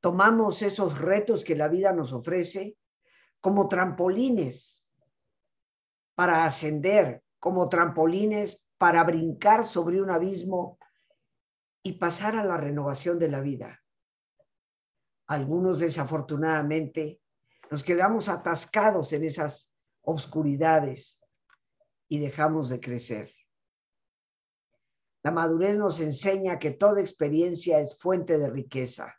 tomamos 0.00 0.60
esos 0.60 0.98
retos 0.98 1.44
que 1.44 1.56
la 1.56 1.68
vida 1.68 1.94
nos 1.94 2.12
ofrece 2.12 2.76
como 3.40 3.66
trampolines 3.66 4.86
para 6.14 6.44
ascender, 6.44 7.24
como 7.40 7.70
trampolines 7.70 8.66
para 8.76 9.02
brincar 9.02 9.64
sobre 9.64 10.02
un 10.02 10.10
abismo 10.10 10.78
y 11.82 11.92
pasar 11.94 12.36
a 12.36 12.44
la 12.44 12.58
renovación 12.58 13.18
de 13.18 13.30
la 13.30 13.40
vida. 13.40 13.82
Algunos 15.26 15.78
desafortunadamente 15.78 17.18
nos 17.70 17.82
quedamos 17.82 18.28
atascados 18.28 19.14
en 19.14 19.24
esas 19.24 19.72
obscuridades 20.02 21.24
y 22.08 22.18
dejamos 22.18 22.68
de 22.68 22.78
crecer. 22.78 23.33
La 25.24 25.30
madurez 25.30 25.78
nos 25.78 26.00
enseña 26.00 26.58
que 26.58 26.70
toda 26.70 27.00
experiencia 27.00 27.80
es 27.80 27.96
fuente 27.96 28.38
de 28.38 28.50
riqueza 28.50 29.18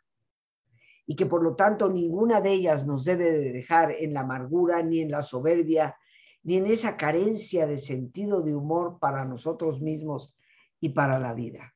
y 1.04 1.16
que 1.16 1.26
por 1.26 1.42
lo 1.42 1.56
tanto 1.56 1.88
ninguna 1.88 2.40
de 2.40 2.52
ellas 2.52 2.86
nos 2.86 3.04
debe 3.04 3.32
de 3.32 3.52
dejar 3.52 3.90
en 3.90 4.14
la 4.14 4.20
amargura, 4.20 4.82
ni 4.84 5.00
en 5.00 5.10
la 5.10 5.22
soberbia, 5.22 5.96
ni 6.44 6.58
en 6.58 6.66
esa 6.66 6.96
carencia 6.96 7.66
de 7.66 7.78
sentido 7.78 8.40
de 8.40 8.54
humor 8.54 9.00
para 9.00 9.24
nosotros 9.24 9.80
mismos 9.80 10.32
y 10.78 10.90
para 10.90 11.18
la 11.18 11.34
vida. 11.34 11.74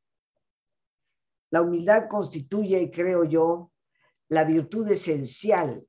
La 1.51 1.63
humildad 1.63 2.07
constituye, 2.09 2.89
creo 2.93 3.25
yo, 3.25 3.73
la 4.29 4.45
virtud 4.45 4.89
esencial 4.89 5.85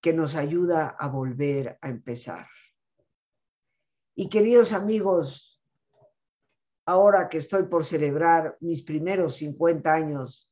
que 0.00 0.12
nos 0.12 0.34
ayuda 0.34 0.88
a 0.88 1.06
volver 1.06 1.78
a 1.80 1.88
empezar. 1.88 2.48
Y 4.16 4.28
queridos 4.28 4.72
amigos, 4.72 5.51
ahora 6.86 7.28
que 7.28 7.38
estoy 7.38 7.64
por 7.64 7.84
celebrar 7.84 8.56
mis 8.60 8.82
primeros 8.82 9.36
50 9.36 9.92
años 9.92 10.50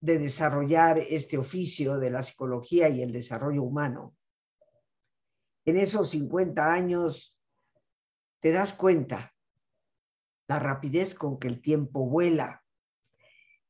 de 0.00 0.18
desarrollar 0.18 0.98
este 0.98 1.36
oficio 1.38 1.98
de 1.98 2.10
la 2.10 2.22
psicología 2.22 2.88
y 2.88 3.02
el 3.02 3.12
desarrollo 3.12 3.62
humano, 3.62 4.14
en 5.64 5.76
esos 5.76 6.10
50 6.10 6.72
años 6.72 7.36
te 8.40 8.52
das 8.52 8.72
cuenta 8.72 9.34
la 10.46 10.60
rapidez 10.60 11.14
con 11.14 11.38
que 11.38 11.48
el 11.48 11.60
tiempo 11.60 12.06
vuela 12.06 12.62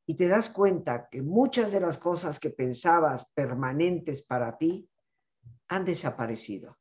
y 0.05 0.15
te 0.15 0.29
das 0.29 0.51
cuenta 0.51 1.09
que 1.09 1.23
muchas 1.23 1.73
de 1.73 1.81
las 1.81 1.97
cosas 1.97 2.39
que 2.39 2.51
pensabas 2.51 3.31
permanentes 3.33 4.23
para 4.23 4.57
ti 4.59 4.89
han 5.69 5.85
desaparecido. 5.85 6.76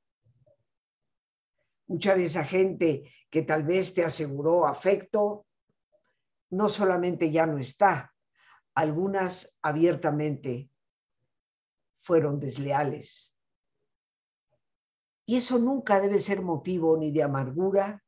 Mucha 1.88 2.16
de 2.16 2.24
esa 2.24 2.44
gente 2.44 3.12
que 3.30 3.44
tal 3.44 3.64
vez 3.64 3.94
te 3.94 4.04
aseguró 4.04 4.66
afecto, 4.66 5.46
no 6.50 6.68
solamente 6.68 7.32
ya 7.32 7.46
no 7.46 7.60
está, 7.60 8.14
algunas 8.74 9.56
abiertamente 9.62 10.70
fueron 11.98 12.40
desleales. 12.40 13.36
Y 15.28 15.38
eso 15.38 15.60
nunca 15.60 16.00
debe 16.00 16.20
ser 16.20 16.42
motivo 16.42 16.98
ni 16.98 17.12
de 17.12 17.24
amargura, 17.24 18.04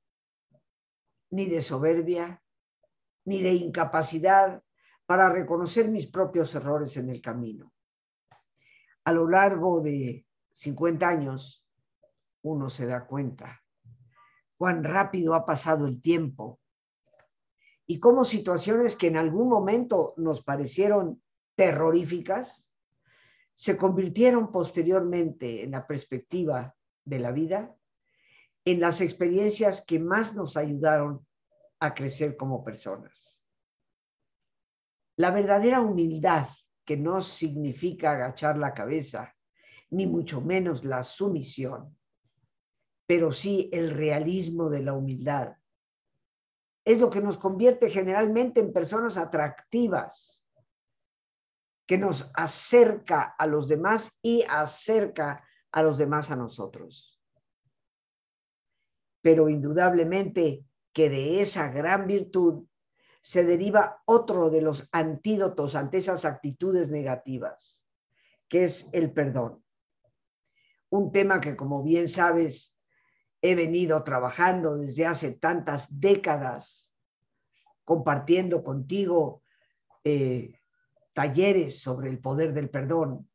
ni 1.30 1.46
de 1.46 1.62
soberbia, 1.62 2.42
ni 3.26 3.42
de 3.42 3.54
incapacidad 3.54 4.64
para 5.06 5.30
reconocer 5.30 5.90
mis 5.90 6.08
propios 6.08 6.54
errores 6.56 6.98
en 6.98 7.10
el 7.10 7.22
camino. 7.22 7.74
A 9.04 9.12
lo 9.12 9.28
largo 9.28 9.82
de 9.82 10.26
50 10.52 11.08
años, 11.08 11.66
uno 12.42 12.70
se 12.70 12.86
da 12.86 13.06
cuenta 13.06 13.62
cuán 14.58 14.84
rápido 14.84 15.34
ha 15.34 15.46
pasado 15.46 15.86
el 15.88 16.02
tiempo 16.02 16.60
y 17.86 18.00
cómo 18.00 18.24
situaciones 18.24 18.96
que 18.96 19.08
en 19.08 19.18
algún 19.18 19.48
momento 19.48 20.14
nos 20.18 20.44
parecieron 20.44 21.22
terroríficas 21.56 22.70
se 23.54 23.78
convirtieron 23.78 24.52
posteriormente 24.52 25.64
en 25.64 25.72
la 25.72 25.88
perspectiva 25.88 26.76
de 27.06 27.20
la 27.20 27.32
vida 27.32 27.78
en 28.66 28.82
las 28.82 29.00
experiencias 29.00 29.84
que 29.86 29.98
más 29.98 30.36
nos 30.36 30.58
ayudaron 30.58 31.26
a 31.80 31.94
crecer 31.94 32.36
como 32.36 32.66
personas. 32.66 33.42
La 35.16 35.32
verdadera 35.32 35.80
humildad, 35.80 36.50
que 36.84 36.98
no 36.98 37.22
significa 37.22 38.12
agachar 38.12 38.58
la 38.58 38.74
cabeza, 38.74 39.34
ni 39.90 40.06
mucho 40.06 40.42
menos 40.42 40.84
la 40.84 41.02
sumisión, 41.02 41.97
pero 43.08 43.32
sí 43.32 43.70
el 43.72 43.92
realismo 43.92 44.70
de 44.70 44.84
la 44.84 44.94
humildad. 44.94 45.56
Es 46.86 47.00
lo 47.00 47.10
que 47.10 47.22
nos 47.22 47.38
convierte 47.38 47.90
generalmente 47.90 48.60
en 48.60 48.74
personas 48.74 49.18
atractivas, 49.18 50.46
que 51.88 51.98
nos 51.98 52.30
acerca 52.36 53.24
a 53.24 53.48
los 53.48 53.70
demás 53.70 54.18
y 54.22 54.44
acerca 54.48 55.44
a 55.72 55.84
los 55.84 55.98
demás 55.98 56.30
a 56.32 56.36
nosotros. 56.36 57.20
Pero 59.22 59.50
indudablemente 59.50 60.66
que 60.92 61.10
de 61.10 61.40
esa 61.40 61.70
gran 61.70 62.08
virtud 62.08 62.66
se 63.22 63.46
deriva 63.46 64.02
otro 64.06 64.50
de 64.50 64.62
los 64.62 64.88
antídotos 64.92 65.76
ante 65.76 65.98
esas 65.98 66.26
actitudes 66.26 66.92
negativas, 66.92 67.84
que 68.50 68.64
es 68.64 68.90
el 68.94 69.14
perdón. 69.14 69.64
Un 70.90 71.12
tema 71.12 71.42
que, 71.42 71.56
como 71.56 71.84
bien 71.84 72.08
sabes, 72.08 72.77
he 73.42 73.56
venido 73.56 74.04
trabajando 74.04 74.78
desde 74.78 75.06
hace 75.06 75.34
tantas 75.34 76.00
décadas, 76.00 76.94
compartiendo 77.84 78.64
contigo 78.64 79.44
eh, 80.04 80.60
talleres 81.14 81.80
sobre 81.80 82.10
el 82.10 82.20
poder 82.20 82.54
del 82.54 82.70
perdón, 82.70 83.30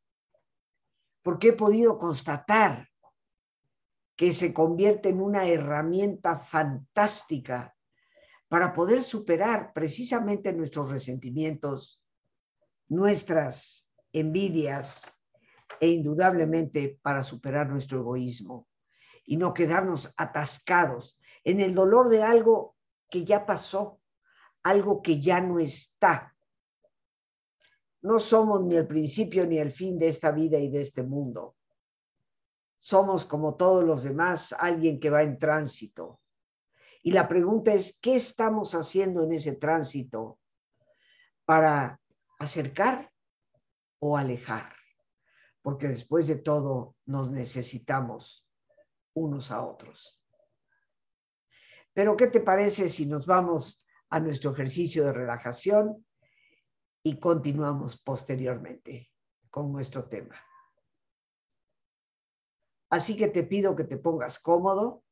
porque 1.21 1.49
he 1.49 1.53
podido 1.53 1.97
constatar 1.97 2.89
que 4.15 4.33
se 4.33 4.53
convierte 4.53 5.09
en 5.09 5.21
una 5.21 5.47
herramienta 5.47 6.37
fantástica 6.37 7.75
para 8.47 8.73
poder 8.73 9.01
superar 9.01 9.73
precisamente 9.73 10.53
nuestros 10.53 10.91
resentimientos, 10.91 11.99
nuestras 12.89 13.89
envidias 14.11 15.17
e 15.79 15.89
indudablemente 15.89 16.99
para 17.01 17.23
superar 17.23 17.67
nuestro 17.67 17.99
egoísmo 18.01 18.67
y 19.25 19.37
no 19.37 19.53
quedarnos 19.53 20.13
atascados 20.17 21.17
en 21.43 21.59
el 21.59 21.73
dolor 21.73 22.09
de 22.09 22.23
algo 22.23 22.75
que 23.09 23.25
ya 23.25 23.45
pasó, 23.45 23.99
algo 24.63 25.01
que 25.01 25.21
ya 25.21 25.39
no 25.41 25.59
está. 25.59 26.35
No 28.01 28.19
somos 28.19 28.63
ni 28.63 28.75
el 28.75 28.87
principio 28.87 29.45
ni 29.45 29.57
el 29.57 29.71
fin 29.71 29.97
de 29.97 30.07
esta 30.07 30.31
vida 30.31 30.57
y 30.57 30.69
de 30.69 30.81
este 30.81 31.03
mundo. 31.03 31.55
Somos 32.77 33.25
como 33.25 33.55
todos 33.55 33.83
los 33.83 34.03
demás, 34.03 34.53
alguien 34.57 34.99
que 34.99 35.09
va 35.09 35.23
en 35.23 35.39
tránsito. 35.39 36.19
Y 37.01 37.11
la 37.11 37.27
pregunta 37.27 37.73
es, 37.73 37.97
¿qué 38.01 38.15
estamos 38.15 38.75
haciendo 38.75 39.23
en 39.23 39.33
ese 39.33 39.53
tránsito 39.53 40.39
para 41.45 41.99
acercar 42.39 43.11
o 43.99 44.17
alejar? 44.17 44.73
Porque 45.61 45.87
después 45.87 46.27
de 46.27 46.35
todo 46.35 46.95
nos 47.05 47.31
necesitamos 47.31 48.42
unos 49.13 49.51
a 49.51 49.63
otros. 49.63 50.21
Pero, 51.93 52.17
¿qué 52.17 52.27
te 52.27 52.39
parece 52.39 52.89
si 52.89 53.05
nos 53.05 53.25
vamos 53.25 53.85
a 54.09 54.19
nuestro 54.19 54.51
ejercicio 54.51 55.05
de 55.05 55.13
relajación 55.13 56.05
y 57.03 57.19
continuamos 57.19 58.01
posteriormente 58.01 59.11
con 59.49 59.71
nuestro 59.71 60.07
tema? 60.07 60.35
Así 62.89 63.15
que 63.17 63.27
te 63.27 63.43
pido 63.43 63.75
que 63.75 63.83
te 63.83 63.97
pongas 63.97 64.39
cómodo. 64.39 65.03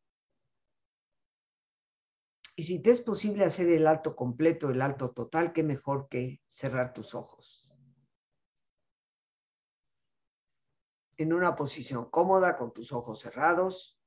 Y 2.55 2.63
si 2.63 2.79
te 2.79 2.91
es 2.91 3.01
posible 3.01 3.43
hacer 3.43 3.69
el 3.69 3.87
alto 3.87 4.15
completo, 4.15 4.69
el 4.69 4.81
alto 4.81 5.11
total, 5.11 5.51
qué 5.51 5.63
mejor 5.63 6.07
que 6.07 6.41
cerrar 6.45 6.93
tus 6.93 7.15
ojos. 7.15 7.60
En 11.17 11.33
una 11.33 11.55
posición 11.55 12.09
cómoda 12.09 12.57
con 12.57 12.73
tus 12.73 12.91
ojos 12.91 13.19
cerrados. 13.19 13.97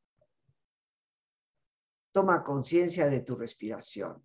Toma 2.12 2.42
conciencia 2.42 3.06
de 3.06 3.20
tu 3.20 3.36
respiración, 3.36 4.22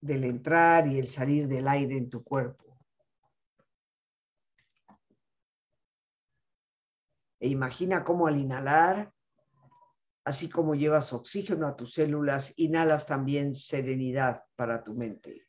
del 0.00 0.24
entrar 0.24 0.86
y 0.86 0.98
el 0.98 1.08
salir 1.08 1.48
del 1.48 1.68
aire 1.68 1.96
en 1.96 2.10
tu 2.10 2.22
cuerpo. 2.22 2.78
E 7.40 7.48
imagina 7.48 8.02
cómo 8.02 8.26
al 8.26 8.36
inhalar, 8.36 9.12
así 10.24 10.48
como 10.48 10.74
llevas 10.74 11.12
oxígeno 11.12 11.68
a 11.68 11.76
tus 11.76 11.94
células, 11.94 12.52
inhalas 12.56 13.06
también 13.06 13.54
serenidad 13.54 14.42
para 14.56 14.82
tu 14.82 14.94
mente. 14.94 15.47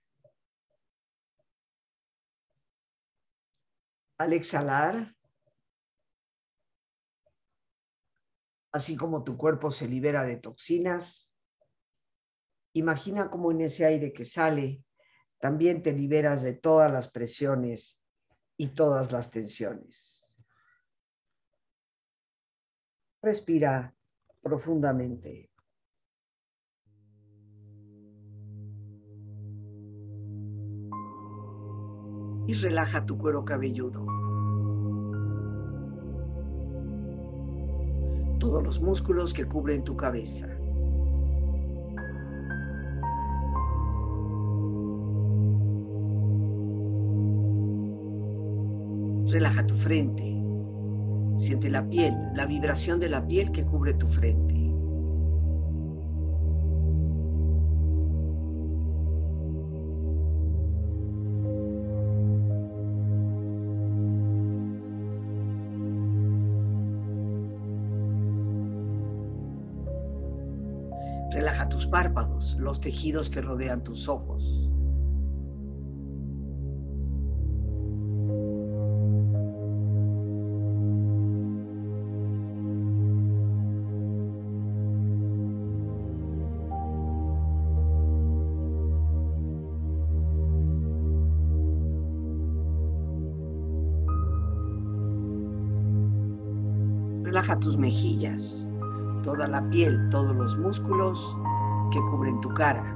Al 4.19 4.33
exhalar, 4.33 5.15
así 8.73 8.97
como 8.97 9.23
tu 9.23 9.37
cuerpo 9.37 9.71
se 9.71 9.87
libera 9.87 10.23
de 10.23 10.35
toxinas, 10.35 11.33
imagina 12.73 13.29
cómo 13.29 13.51
en 13.51 13.61
ese 13.61 13.85
aire 13.85 14.11
que 14.11 14.25
sale 14.25 14.83
también 15.39 15.81
te 15.81 15.93
liberas 15.93 16.43
de 16.43 16.51
todas 16.51 16.91
las 16.91 17.09
presiones 17.09 18.01
y 18.57 18.67
todas 18.67 19.13
las 19.13 19.31
tensiones. 19.31 20.35
Respira 23.21 23.95
profundamente. 24.41 25.48
Y 32.49 32.53
relaja 32.53 33.05
tu 33.05 33.15
cuero 33.15 33.45
cabelludo. 33.45 34.03
Todos 38.39 38.63
los 38.63 38.81
músculos 38.81 39.35
que 39.35 39.45
cubren 39.45 39.83
tu 39.83 39.95
cabeza. 39.95 40.47
Relaja 49.27 49.67
tu 49.67 49.75
frente. 49.75 50.43
Siente 51.35 51.69
la 51.69 51.87
piel, 51.87 52.15
la 52.33 52.47
vibración 52.47 52.99
de 52.99 53.09
la 53.09 53.27
piel 53.27 53.51
que 53.51 53.63
cubre 53.63 53.93
tu 53.93 54.07
frente. 54.07 54.58
Los 72.57 72.79
tejidos 72.79 73.29
que 73.29 73.41
rodean 73.41 73.83
tus 73.83 74.07
ojos. 74.07 74.69
Relaja 97.23 97.59
tus 97.59 97.77
mejillas, 97.77 98.67
toda 99.23 99.47
la 99.47 99.69
piel, 99.69 100.09
todos 100.09 100.35
los 100.35 100.57
músculos 100.57 101.37
que 101.89 101.99
cubren 102.01 102.39
tu 102.39 102.49
cara. 102.49 102.95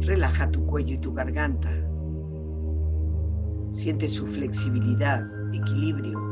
Relaja 0.00 0.50
tu 0.50 0.64
cuello 0.66 0.94
y 0.94 0.98
tu 0.98 1.12
garganta. 1.12 1.70
Siente 3.70 4.08
su 4.08 4.26
flexibilidad, 4.26 5.24
equilibrio 5.54 6.31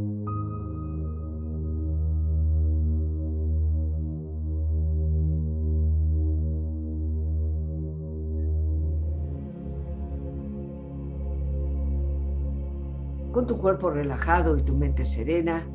Con 13.41 13.47
tu 13.47 13.57
cuerpo 13.57 13.89
relajado 13.89 14.55
y 14.55 14.61
tu 14.61 14.75
mente 14.75 15.03
serena, 15.03 15.65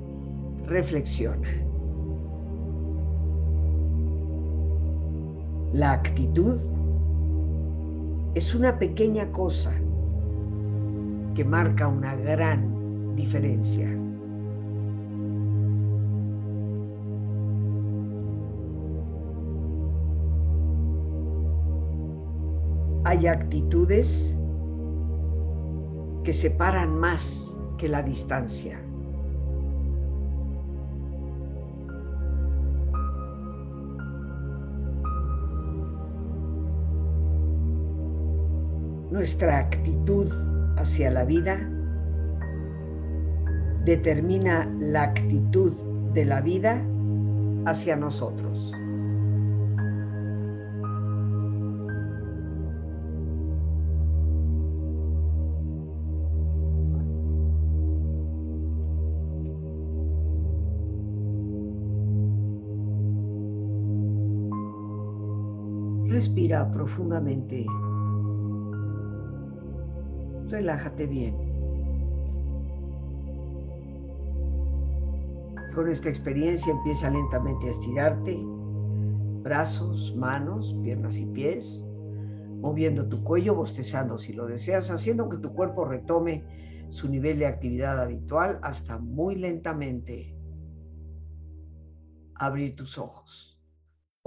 reflexiona. 0.68 1.48
La 5.72 5.90
actitud 5.90 6.60
es 8.36 8.54
una 8.54 8.78
pequeña 8.78 9.32
cosa 9.32 9.72
que 11.34 11.44
marca 11.44 11.88
una 11.88 12.14
gran 12.14 13.16
diferencia. 13.16 13.88
Hay 23.02 23.26
actitudes 23.26 24.38
que 26.22 26.32
separan 26.32 26.96
más 26.96 27.55
que 27.76 27.88
la 27.88 28.02
distancia. 28.02 28.80
nuestra 39.16 39.58
actitud 39.58 40.30
hacia 40.76 41.10
la 41.10 41.24
vida 41.24 41.58
determina 43.84 44.70
la 44.78 45.04
actitud 45.04 45.72
de 46.12 46.26
la 46.26 46.42
vida 46.42 46.82
hacia 47.64 47.96
nosotros. 47.96 48.72
Profundamente 66.72 67.66
relájate 70.48 71.06
bien. 71.06 71.34
Con 75.74 75.88
esta 75.88 76.08
experiencia 76.08 76.72
empieza 76.72 77.10
lentamente 77.10 77.66
a 77.66 77.70
estirarte, 77.70 78.38
brazos, 79.42 80.14
manos, 80.16 80.74
piernas 80.82 81.18
y 81.18 81.26
pies, 81.26 81.84
moviendo 82.60 83.06
tu 83.08 83.22
cuello, 83.22 83.54
bostezando 83.54 84.16
si 84.16 84.32
lo 84.32 84.46
deseas, 84.46 84.90
haciendo 84.90 85.28
que 85.28 85.36
tu 85.36 85.52
cuerpo 85.52 85.84
retome 85.84 86.44
su 86.88 87.08
nivel 87.08 87.38
de 87.40 87.46
actividad 87.46 88.00
habitual 88.00 88.58
hasta 88.62 88.98
muy 88.98 89.34
lentamente 89.34 90.34
abrir 92.34 92.74
tus 92.76 92.96
ojos. 92.96 93.55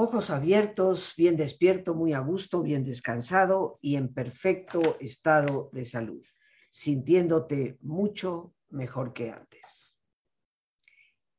Ojos 0.01 0.29
abiertos, 0.29 1.13
bien 1.17 1.35
despierto, 1.35 1.93
muy 1.93 2.13
a 2.13 2.19
gusto, 2.19 2.61
bien 2.61 2.85
descansado 2.85 3.79
y 3.81 3.97
en 3.97 4.13
perfecto 4.13 4.95
estado 5.01 5.69
de 5.73 5.83
salud, 5.83 6.23
sintiéndote 6.69 7.77
mucho 7.81 8.53
mejor 8.69 9.11
que 9.11 9.29
antes. 9.29 9.93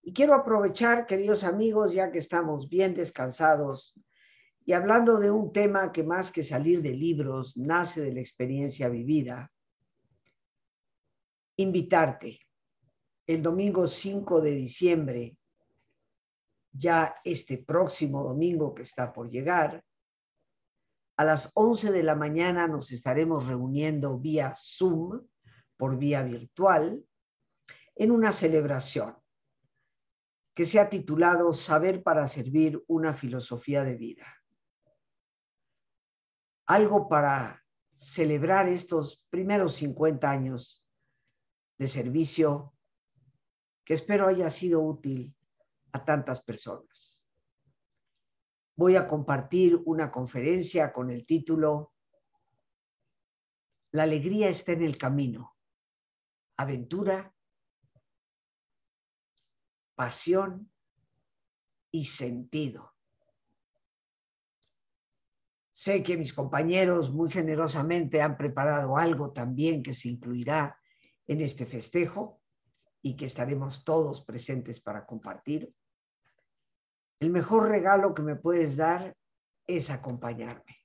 Y 0.03 0.13
quiero 0.13 0.35
aprovechar, 0.35 1.07
queridos 1.07 1.43
amigos, 1.43 1.95
ya 1.95 2.13
que 2.13 2.19
estamos 2.19 2.69
bien 2.69 2.95
descansados 2.95 3.95
y 4.67 4.75
hablando 4.75 5.19
de 5.19 5.31
un 5.31 5.55
tema 5.55 5.91
que 5.91 6.03
más 6.05 6.31
que 6.31 6.45
salir 6.45 6.83
de 6.83 6.93
libros, 6.93 7.57
nace 7.57 8.03
de 8.03 8.13
la 8.13 8.21
experiencia 8.21 8.91
vivida, 8.91 9.51
invitarte 11.57 12.41
el 13.27 13.41
domingo 13.41 13.87
5 13.87 14.43
de 14.43 14.51
diciembre 14.51 15.39
ya 16.73 17.17
este 17.25 17.59
próximo 17.59 18.23
domingo 18.23 18.75
que 18.75 18.83
está 18.83 19.13
por 19.13 19.31
llegar. 19.31 19.85
A 21.17 21.25
las 21.25 21.51
11 21.55 21.93
de 21.93 22.03
la 22.03 22.15
mañana 22.15 22.67
nos 22.67 22.93
estaremos 22.93 23.47
reuniendo 23.47 24.19
vía 24.19 24.55
Zoom, 24.57 25.27
por 25.77 25.97
vía 25.97 26.23
virtual, 26.23 27.05
en 27.95 28.11
una 28.11 28.33
celebración 28.33 29.17
que 30.55 30.67
se 30.67 30.79
ha 30.81 30.89
titulado 30.89 31.53
Saber 31.53 32.03
para 32.03 32.27
Servir 32.27 32.83
una 32.87 33.15
filosofía 33.15 33.85
de 33.85 33.95
vida. 33.95 34.27
Algo 36.67 37.09
para 37.09 37.65
celebrar 37.95 38.69
estos 38.69 39.25
primeros 39.29 39.75
50 39.75 40.31
años 40.31 40.85
de 41.79 41.87
servicio 41.87 42.75
que 43.85 43.95
espero 43.95 44.27
haya 44.27 44.49
sido 44.49 44.81
útil 44.83 45.35
a 45.93 46.05
tantas 46.05 46.43
personas. 46.43 47.27
Voy 48.77 48.97
a 48.97 49.07
compartir 49.07 49.77
una 49.85 50.11
conferencia 50.11 50.93
con 50.93 51.11
el 51.11 51.27
título 51.27 51.93
La 53.93 54.05
alegría 54.05 54.49
está 54.49 54.73
en 54.73 54.83
el 54.83 54.97
camino. 54.97 55.57
Aventura, 56.57 57.35
pasión 59.95 60.71
y 61.91 62.05
sentido. 62.05 62.95
Sé 65.73 66.03
que 66.03 66.17
mis 66.17 66.33
compañeros 66.33 67.11
muy 67.11 67.31
generosamente 67.31 68.21
han 68.21 68.37
preparado 68.37 68.97
algo 68.97 69.33
también 69.33 69.83
que 69.83 69.95
se 69.95 70.09
incluirá 70.09 70.79
en 71.27 71.41
este 71.41 71.65
festejo 71.65 72.41
y 73.03 73.17
que 73.17 73.25
estaremos 73.25 73.85
todos 73.85 74.21
presentes 74.21 74.81
para 74.81 75.07
compartir. 75.07 75.73
El 77.21 77.29
mejor 77.29 77.69
regalo 77.69 78.15
que 78.15 78.23
me 78.23 78.35
puedes 78.35 78.79
dar 78.79 79.15
es 79.67 79.91
acompañarme. 79.91 80.79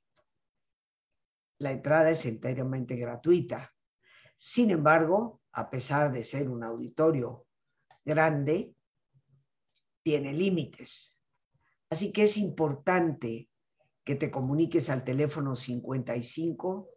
La 1.60 1.71
entrada 1.71 2.10
es 2.10 2.26
enteramente 2.26 2.98
gratuita. 2.98 3.74
Sin 4.36 4.69
embargo, 4.69 5.41
a 5.54 5.69
pesar 5.69 6.12
de 6.12 6.24
ser 6.24 6.50
un 6.50 6.62
auditorio 6.62 7.45
grande, 8.04 8.76
tiene 10.04 10.34
límites. 10.34 11.21
Así 11.89 12.12
que 12.12 12.24
es 12.24 12.36
importante 12.36 13.50
que 14.04 14.15
te 14.15 14.30
comuniques 14.30 14.89
al 14.89 15.06
teléfono 15.06 15.56
55 15.56 16.89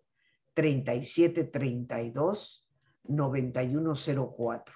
37 0.53 1.45
32 1.45 2.69
9104. 3.05 4.75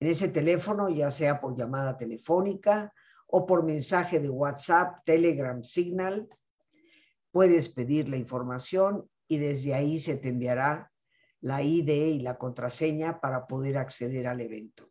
En 0.00 0.08
ese 0.08 0.28
teléfono, 0.28 0.88
ya 0.88 1.10
sea 1.10 1.38
por 1.38 1.54
llamada 1.54 1.98
telefónica 1.98 2.94
o 3.32 3.46
por 3.46 3.64
mensaje 3.64 4.18
de 4.18 4.28
WhatsApp, 4.28 5.04
Telegram, 5.04 5.62
Signal. 5.62 6.28
Puedes 7.30 7.68
pedir 7.68 8.08
la 8.08 8.16
información 8.16 9.08
y 9.28 9.38
desde 9.38 9.74
ahí 9.74 9.98
se 9.98 10.16
te 10.16 10.28
enviará 10.28 10.90
la 11.40 11.62
ID 11.62 11.88
y 11.88 12.20
la 12.20 12.36
contraseña 12.36 13.20
para 13.20 13.46
poder 13.46 13.78
acceder 13.78 14.26
al 14.26 14.40
evento. 14.40 14.90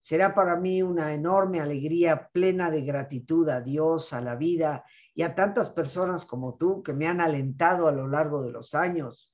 Será 0.00 0.34
para 0.34 0.56
mí 0.56 0.82
una 0.82 1.12
enorme 1.12 1.60
alegría 1.60 2.28
plena 2.32 2.70
de 2.70 2.82
gratitud 2.82 3.48
a 3.48 3.60
Dios, 3.60 4.12
a 4.12 4.20
la 4.20 4.34
vida 4.34 4.84
y 5.14 5.22
a 5.22 5.34
tantas 5.34 5.70
personas 5.70 6.26
como 6.26 6.56
tú 6.56 6.82
que 6.82 6.92
me 6.92 7.06
han 7.06 7.20
alentado 7.20 7.88
a 7.88 7.92
lo 7.92 8.08
largo 8.08 8.42
de 8.42 8.52
los 8.52 8.74
años 8.74 9.30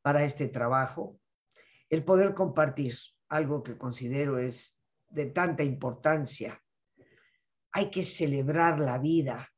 para 0.00 0.22
este 0.22 0.48
trabajo, 0.48 1.18
el 1.90 2.04
poder 2.04 2.34
compartir 2.34 2.94
algo 3.28 3.62
que 3.62 3.76
considero 3.76 4.38
es 4.38 4.80
de 5.10 5.26
tanta 5.26 5.62
importancia 5.62 6.63
hay 7.74 7.90
que 7.90 8.04
celebrar 8.04 8.78
la 8.78 8.98
vida 8.98 9.50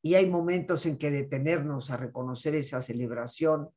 y 0.00 0.14
hay 0.14 0.26
momentos 0.26 0.86
en 0.86 0.96
que 0.96 1.10
detenernos 1.10 1.90
a 1.90 1.96
reconocer 1.96 2.54
esa 2.54 2.80
celebración 2.80 3.70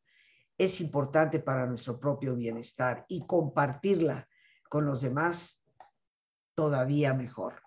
es 0.60 0.80
importante 0.80 1.40
para 1.40 1.66
nuestro 1.66 2.00
propio 2.00 2.36
bienestar 2.36 3.06
y 3.08 3.26
compartirla 3.26 4.30
con 4.70 4.86
los 4.86 5.02
demás 5.02 5.60
todavía 6.54 7.16
mejor. 7.16 7.64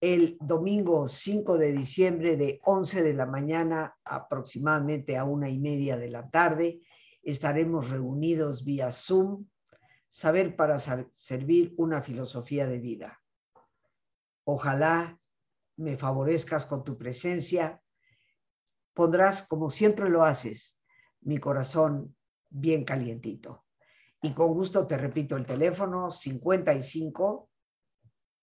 El 0.00 0.36
domingo 0.40 1.06
5 1.06 1.56
de 1.56 1.72
diciembre 1.72 2.36
de 2.36 2.60
11 2.64 3.04
de 3.04 3.14
la 3.14 3.26
mañana 3.26 3.96
aproximadamente 4.04 5.16
a 5.16 5.22
una 5.22 5.48
y 5.48 5.58
media 5.60 5.96
de 5.96 6.10
la 6.10 6.28
tarde 6.28 6.80
estaremos 7.22 7.90
reunidos 7.90 8.64
vía 8.64 8.90
Zoom, 8.90 9.46
saber 10.08 10.56
para 10.56 10.78
servir 11.14 11.72
una 11.76 12.02
filosofía 12.02 12.66
de 12.66 12.78
vida. 12.78 13.20
Ojalá 14.50 15.20
me 15.76 15.98
favorezcas 15.98 16.64
con 16.64 16.82
tu 16.82 16.96
presencia, 16.96 17.82
pondrás, 18.94 19.42
como 19.42 19.68
siempre 19.68 20.08
lo 20.08 20.24
haces, 20.24 20.80
mi 21.20 21.36
corazón 21.36 22.16
bien 22.48 22.86
calientito. 22.86 23.66
Y 24.22 24.32
con 24.32 24.54
gusto 24.54 24.86
te 24.86 24.96
repito 24.96 25.36
el 25.36 25.44
teléfono 25.44 26.10
55 26.10 27.50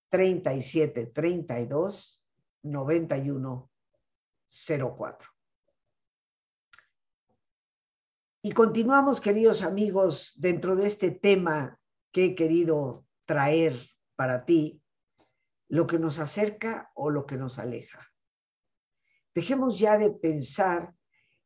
37 0.09 1.07
32 1.07 2.23
91 2.61 3.71
04. 4.47 5.29
Y 8.43 8.51
continuamos, 8.51 9.19
queridos 9.19 9.63
amigos, 9.63 10.33
dentro 10.35 10.75
de 10.75 10.85
este 10.85 11.09
tema 11.09 11.79
que 12.11 12.25
he 12.25 12.35
querido 12.35 13.07
traer 13.25 13.89
para 14.15 14.45
ti, 14.45 14.83
lo 15.69 15.87
que 15.87 15.99
nos 15.99 16.19
acerca 16.19 16.91
o 16.95 17.09
lo 17.09 17.25
que 17.25 17.37
nos 17.37 17.59
aleja. 17.59 18.11
Dejemos 19.33 19.79
ya 19.79 19.97
de 19.97 20.11
pensar 20.11 20.93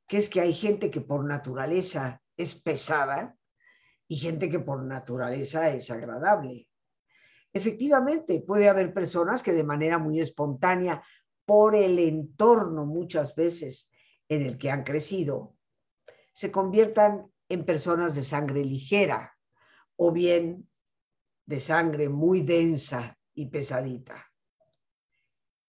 que 0.08 0.18
es 0.18 0.30
que 0.30 0.42
hay 0.42 0.54
gente 0.54 0.92
que 0.92 1.02
por 1.02 1.26
naturaleza 1.26 2.22
es 2.36 2.56
pesada 2.56 3.36
y 4.08 4.18
gente 4.18 4.50
que 4.50 4.60
por 4.60 4.84
naturaleza 4.84 5.70
es 5.70 5.90
agradable. 5.92 6.68
Efectivamente, 7.54 8.42
puede 8.42 8.70
haber 8.70 8.94
personas 8.94 9.42
que 9.42 9.54
de 9.54 9.64
manera 9.64 9.98
muy 9.98 10.20
espontánea, 10.20 11.04
por 11.46 11.76
el 11.76 11.98
entorno 11.98 12.86
muchas 12.86 13.34
veces 13.34 13.90
en 14.28 14.44
el 14.44 14.58
que 14.58 14.70
han 14.70 14.84
crecido, 14.84 15.56
se 16.32 16.52
conviertan 16.52 17.32
en 17.50 17.66
personas 17.66 18.14
de 18.14 18.24
sangre 18.24 18.64
ligera 18.64 19.36
o 19.96 20.12
bien 20.12 20.70
de 21.48 21.60
sangre 21.60 22.08
muy 22.08 22.44
densa 22.44 23.19
y 23.40 23.46
pesadita. 23.46 24.30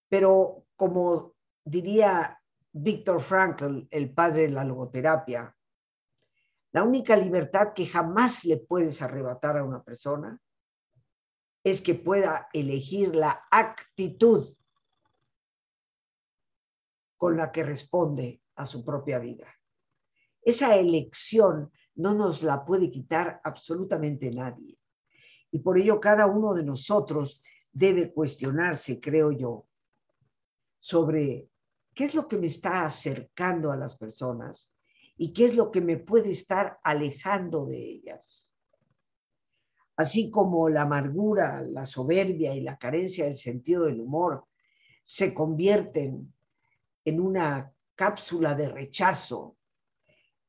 Pero 0.08 0.66
como 0.74 1.34
diría 1.64 2.36
Víctor 2.72 3.20
Frankl, 3.20 3.86
el 3.88 4.12
padre 4.12 4.42
de 4.42 4.48
la 4.48 4.64
logoterapia, 4.64 5.56
la 6.72 6.82
única 6.82 7.14
libertad 7.14 7.72
que 7.72 7.86
jamás 7.86 8.44
le 8.44 8.56
puedes 8.56 9.00
arrebatar 9.02 9.56
a 9.56 9.62
una 9.62 9.84
persona 9.84 10.36
es 11.62 11.80
que 11.80 11.94
pueda 11.94 12.48
elegir 12.52 13.14
la 13.14 13.46
actitud 13.48 14.52
con 17.16 17.36
la 17.36 17.52
que 17.52 17.62
responde 17.62 18.42
a 18.56 18.66
su 18.66 18.84
propia 18.84 19.20
vida. 19.20 19.46
Esa 20.42 20.74
elección 20.74 21.70
no 21.94 22.14
nos 22.14 22.42
la 22.42 22.64
puede 22.64 22.90
quitar 22.90 23.40
absolutamente 23.44 24.28
nadie. 24.32 24.76
Y 25.52 25.60
por 25.60 25.78
ello 25.78 26.00
cada 26.00 26.26
uno 26.26 26.52
de 26.54 26.64
nosotros 26.64 27.40
debe 27.72 28.12
cuestionarse, 28.12 29.00
creo 29.00 29.32
yo, 29.32 29.66
sobre 30.78 31.48
qué 31.94 32.04
es 32.04 32.14
lo 32.14 32.26
que 32.26 32.38
me 32.38 32.46
está 32.46 32.84
acercando 32.84 33.70
a 33.70 33.76
las 33.76 33.96
personas 33.96 34.72
y 35.16 35.32
qué 35.32 35.46
es 35.46 35.56
lo 35.56 35.70
que 35.70 35.80
me 35.80 35.98
puede 35.98 36.30
estar 36.30 36.78
alejando 36.82 37.66
de 37.66 37.78
ellas. 37.78 38.52
Así 39.96 40.30
como 40.30 40.68
la 40.70 40.82
amargura, 40.82 41.62
la 41.62 41.84
soberbia 41.84 42.54
y 42.54 42.62
la 42.62 42.78
carencia 42.78 43.26
del 43.26 43.36
sentido 43.36 43.84
del 43.84 44.00
humor 44.00 44.46
se 45.04 45.34
convierten 45.34 46.32
en 47.04 47.20
una 47.20 47.72
cápsula 47.94 48.54
de 48.54 48.68
rechazo, 48.68 49.58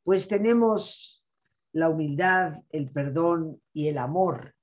pues 0.04 0.28
tenemos 0.28 1.26
la 1.74 1.90
humildad, 1.90 2.62
el 2.70 2.92
perdón 2.92 3.62
y 3.74 3.88
el 3.88 3.98
amor 3.98 4.56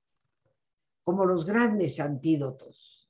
como 1.03 1.25
los 1.25 1.45
grandes 1.45 1.99
antídotos. 1.99 3.09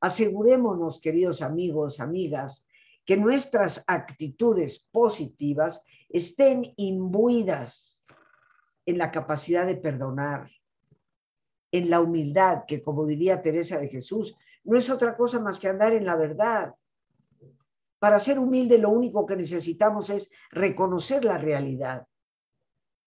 Asegurémonos, 0.00 1.00
queridos 1.00 1.42
amigos, 1.42 2.00
amigas, 2.00 2.66
que 3.04 3.16
nuestras 3.16 3.84
actitudes 3.86 4.86
positivas 4.90 5.82
estén 6.08 6.72
imbuidas 6.76 8.02
en 8.86 8.98
la 8.98 9.10
capacidad 9.10 9.66
de 9.66 9.76
perdonar, 9.76 10.50
en 11.72 11.90
la 11.90 12.00
humildad, 12.00 12.64
que 12.66 12.80
como 12.80 13.06
diría 13.06 13.42
Teresa 13.42 13.78
de 13.78 13.88
Jesús, 13.88 14.36
no 14.64 14.78
es 14.78 14.88
otra 14.90 15.16
cosa 15.16 15.40
más 15.40 15.58
que 15.58 15.68
andar 15.68 15.92
en 15.92 16.04
la 16.04 16.16
verdad. 16.16 16.74
Para 17.98 18.18
ser 18.18 18.38
humilde 18.38 18.78
lo 18.78 18.90
único 18.90 19.26
que 19.26 19.36
necesitamos 19.36 20.10
es 20.10 20.30
reconocer 20.50 21.24
la 21.24 21.38
realidad 21.38 22.06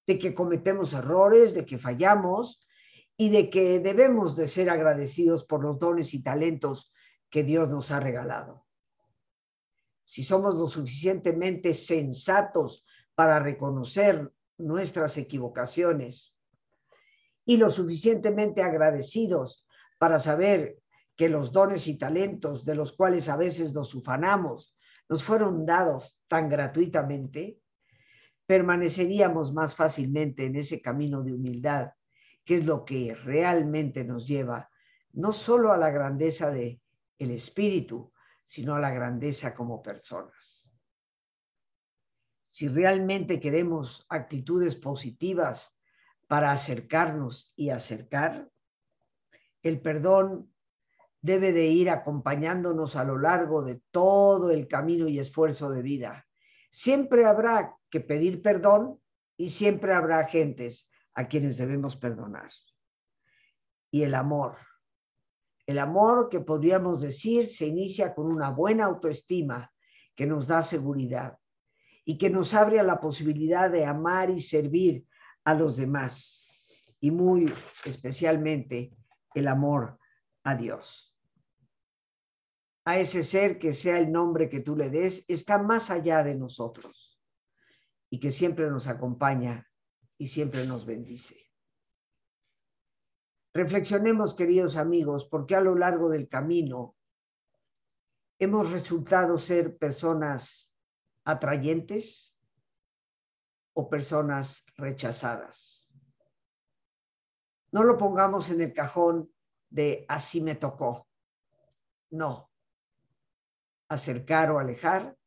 de 0.05 0.17
que 0.17 0.33
cometemos 0.33 0.93
errores, 0.93 1.53
de 1.53 1.65
que 1.65 1.77
fallamos 1.77 2.66
y 3.17 3.29
de 3.29 3.49
que 3.49 3.79
debemos 3.79 4.35
de 4.35 4.47
ser 4.47 4.69
agradecidos 4.69 5.43
por 5.43 5.63
los 5.63 5.79
dones 5.79 6.13
y 6.13 6.21
talentos 6.21 6.93
que 7.29 7.43
Dios 7.43 7.69
nos 7.69 7.91
ha 7.91 7.99
regalado. 7.99 8.65
Si 10.03 10.23
somos 10.23 10.55
lo 10.55 10.67
suficientemente 10.67 11.73
sensatos 11.73 12.85
para 13.15 13.39
reconocer 13.39 14.31
nuestras 14.57 15.17
equivocaciones 15.17 16.35
y 17.45 17.57
lo 17.57 17.69
suficientemente 17.69 18.61
agradecidos 18.61 19.67
para 19.99 20.19
saber 20.19 20.79
que 21.15 21.29
los 21.29 21.51
dones 21.51 21.87
y 21.87 21.97
talentos 21.97 22.63
de 22.63 22.75
los 22.75 22.93
cuales 22.93 23.27
a 23.27 23.35
veces 23.35 23.73
nos 23.73 23.95
ufanamos 23.95 24.77
nos 25.09 25.23
fueron 25.23 25.65
dados 25.65 26.19
tan 26.27 26.49
gratuitamente, 26.49 27.59
permaneceríamos 28.45 29.53
más 29.53 29.75
fácilmente 29.75 30.45
en 30.45 30.57
ese 30.57 30.81
camino 30.81 31.23
de 31.23 31.33
humildad, 31.33 31.91
que 32.47 32.55
es 32.55 32.65
lo 32.65 32.85
que 32.85 33.13
realmente 33.13 34.05
nos 34.05 34.25
lleva 34.25 34.69
no 35.11 35.33
solo 35.33 35.73
a 35.73 35.77
la 35.77 35.89
grandeza 35.89 36.49
de 36.49 36.81
el 37.17 37.31
espíritu, 37.31 38.13
sino 38.45 38.75
a 38.75 38.79
la 38.79 38.89
grandeza 38.89 39.53
como 39.53 39.83
personas. 39.83 40.71
Si 42.47 42.69
realmente 42.69 43.41
queremos 43.41 44.05
actitudes 44.07 44.77
positivas 44.77 45.77
para 46.27 46.53
acercarnos 46.53 47.51
y 47.57 47.69
acercar. 47.69 48.49
El 49.61 49.81
perdón 49.81 50.53
debe 51.21 51.51
de 51.51 51.65
ir 51.65 51.89
acompañándonos 51.89 52.95
a 52.95 53.03
lo 53.03 53.17
largo 53.17 53.61
de 53.61 53.81
todo 53.91 54.51
el 54.51 54.69
camino 54.69 55.09
y 55.09 55.19
esfuerzo 55.19 55.69
de 55.69 55.81
vida. 55.81 56.25
Siempre 56.69 57.25
habrá 57.25 57.75
que 57.89 57.99
pedir 57.99 58.41
perdón 58.41 59.01
y 59.35 59.49
siempre 59.49 59.93
habrá 59.93 60.23
gentes 60.25 60.89
a 61.17 61.27
quienes 61.27 61.57
debemos 61.57 61.95
perdonar. 61.95 62.51
Y 63.89 64.03
el 64.03 64.13
amor. 64.13 64.55
El 65.65 65.79
amor 65.79 66.29
que 66.29 66.39
podríamos 66.39 67.01
decir 67.01 67.47
se 67.47 67.65
inicia 67.65 68.13
con 68.13 68.27
una 68.31 68.51
buena 68.51 68.85
autoestima 68.85 69.73
que 70.15 70.27
nos 70.27 70.45
da 70.45 70.61
seguridad 70.61 71.39
y 72.05 72.19
que 72.19 72.29
nos 72.29 72.53
abre 72.53 72.79
a 72.79 72.83
la 72.83 72.99
posibilidad 72.99 73.69
de 73.69 73.83
amar 73.83 74.29
y 74.29 74.39
servir 74.39 75.07
a 75.43 75.55
los 75.55 75.75
demás 75.75 76.47
y 77.01 77.09
muy 77.09 77.51
especialmente 77.83 78.95
el 79.33 79.47
amor 79.47 79.97
a 80.43 80.55
Dios. 80.55 81.17
A 82.85 82.99
ese 82.99 83.23
ser 83.23 83.57
que 83.57 83.73
sea 83.73 83.97
el 83.97 84.11
nombre 84.11 84.49
que 84.49 84.61
tú 84.61 84.75
le 84.75 84.91
des, 84.91 85.25
está 85.27 85.57
más 85.57 85.89
allá 85.89 86.23
de 86.23 86.35
nosotros 86.35 87.19
y 88.11 88.19
que 88.19 88.29
siempre 88.29 88.69
nos 88.69 88.87
acompaña 88.87 89.66
y 90.17 90.27
siempre 90.27 90.65
nos 90.65 90.85
bendice. 90.85 91.47
Reflexionemos, 93.53 94.33
queridos 94.35 94.75
amigos, 94.75 95.25
porque 95.25 95.55
a 95.55 95.61
lo 95.61 95.75
largo 95.75 96.09
del 96.09 96.27
camino 96.27 96.95
hemos 98.39 98.71
resultado 98.71 99.37
ser 99.37 99.77
personas 99.77 100.73
atrayentes 101.23 102.37
o 103.73 103.89
personas 103.89 104.63
rechazadas. 104.75 105.91
No 107.71 107.83
lo 107.83 107.97
pongamos 107.97 108.49
en 108.49 108.61
el 108.61 108.73
cajón 108.73 109.31
de 109.69 110.05
así 110.07 110.41
me 110.41 110.55
tocó. 110.55 111.07
No. 112.09 112.51
Acercar 113.89 114.51
o 114.51 114.59
alejar 114.59 115.17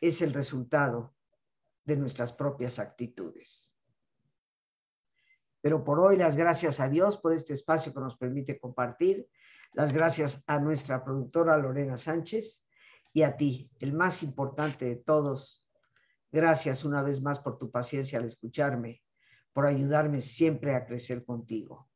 es 0.00 0.22
el 0.22 0.32
resultado 0.32 1.14
de 1.84 1.96
nuestras 1.96 2.32
propias 2.32 2.78
actitudes. 2.78 3.77
Pero 5.60 5.84
por 5.84 6.00
hoy 6.00 6.16
las 6.16 6.36
gracias 6.36 6.80
a 6.80 6.88
Dios 6.88 7.18
por 7.18 7.32
este 7.32 7.52
espacio 7.52 7.92
que 7.92 8.00
nos 8.00 8.16
permite 8.16 8.58
compartir. 8.58 9.28
Las 9.72 9.92
gracias 9.92 10.42
a 10.46 10.58
nuestra 10.58 11.04
productora 11.04 11.56
Lorena 11.58 11.96
Sánchez 11.96 12.64
Y 13.12 13.22
a 13.22 13.36
ti, 13.36 13.70
el 13.80 13.92
más 13.92 14.22
importante 14.22 14.84
de 14.84 14.96
todos, 14.96 15.64
gracias 16.30 16.84
una 16.84 17.02
vez 17.02 17.20
más 17.20 17.38
por 17.40 17.58
tu 17.58 17.70
paciencia 17.70 18.18
al 18.18 18.26
escucharme, 18.26 19.02
por 19.52 19.66
ayudarme 19.66 20.20
siempre 20.20 20.74
a 20.74 20.86
crecer 20.86 21.24
contigo. 21.24 21.88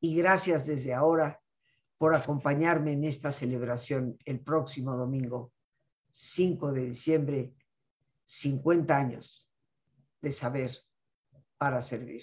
Y 0.00 0.16
gracias 0.16 0.66
desde 0.66 0.94
ahora 0.94 1.40
por 1.98 2.14
acompañarme 2.14 2.92
en 2.92 3.04
esta 3.04 3.32
celebración 3.32 4.18
el 4.24 4.40
próximo 4.40 4.96
domingo, 4.96 5.52
5 6.12 6.72
de 6.72 6.86
diciembre, 6.86 7.54
50 8.26 8.96
años 8.96 9.46
de 10.20 10.32
saber 10.32 10.72
para 11.58 11.80
servir. 11.80 12.22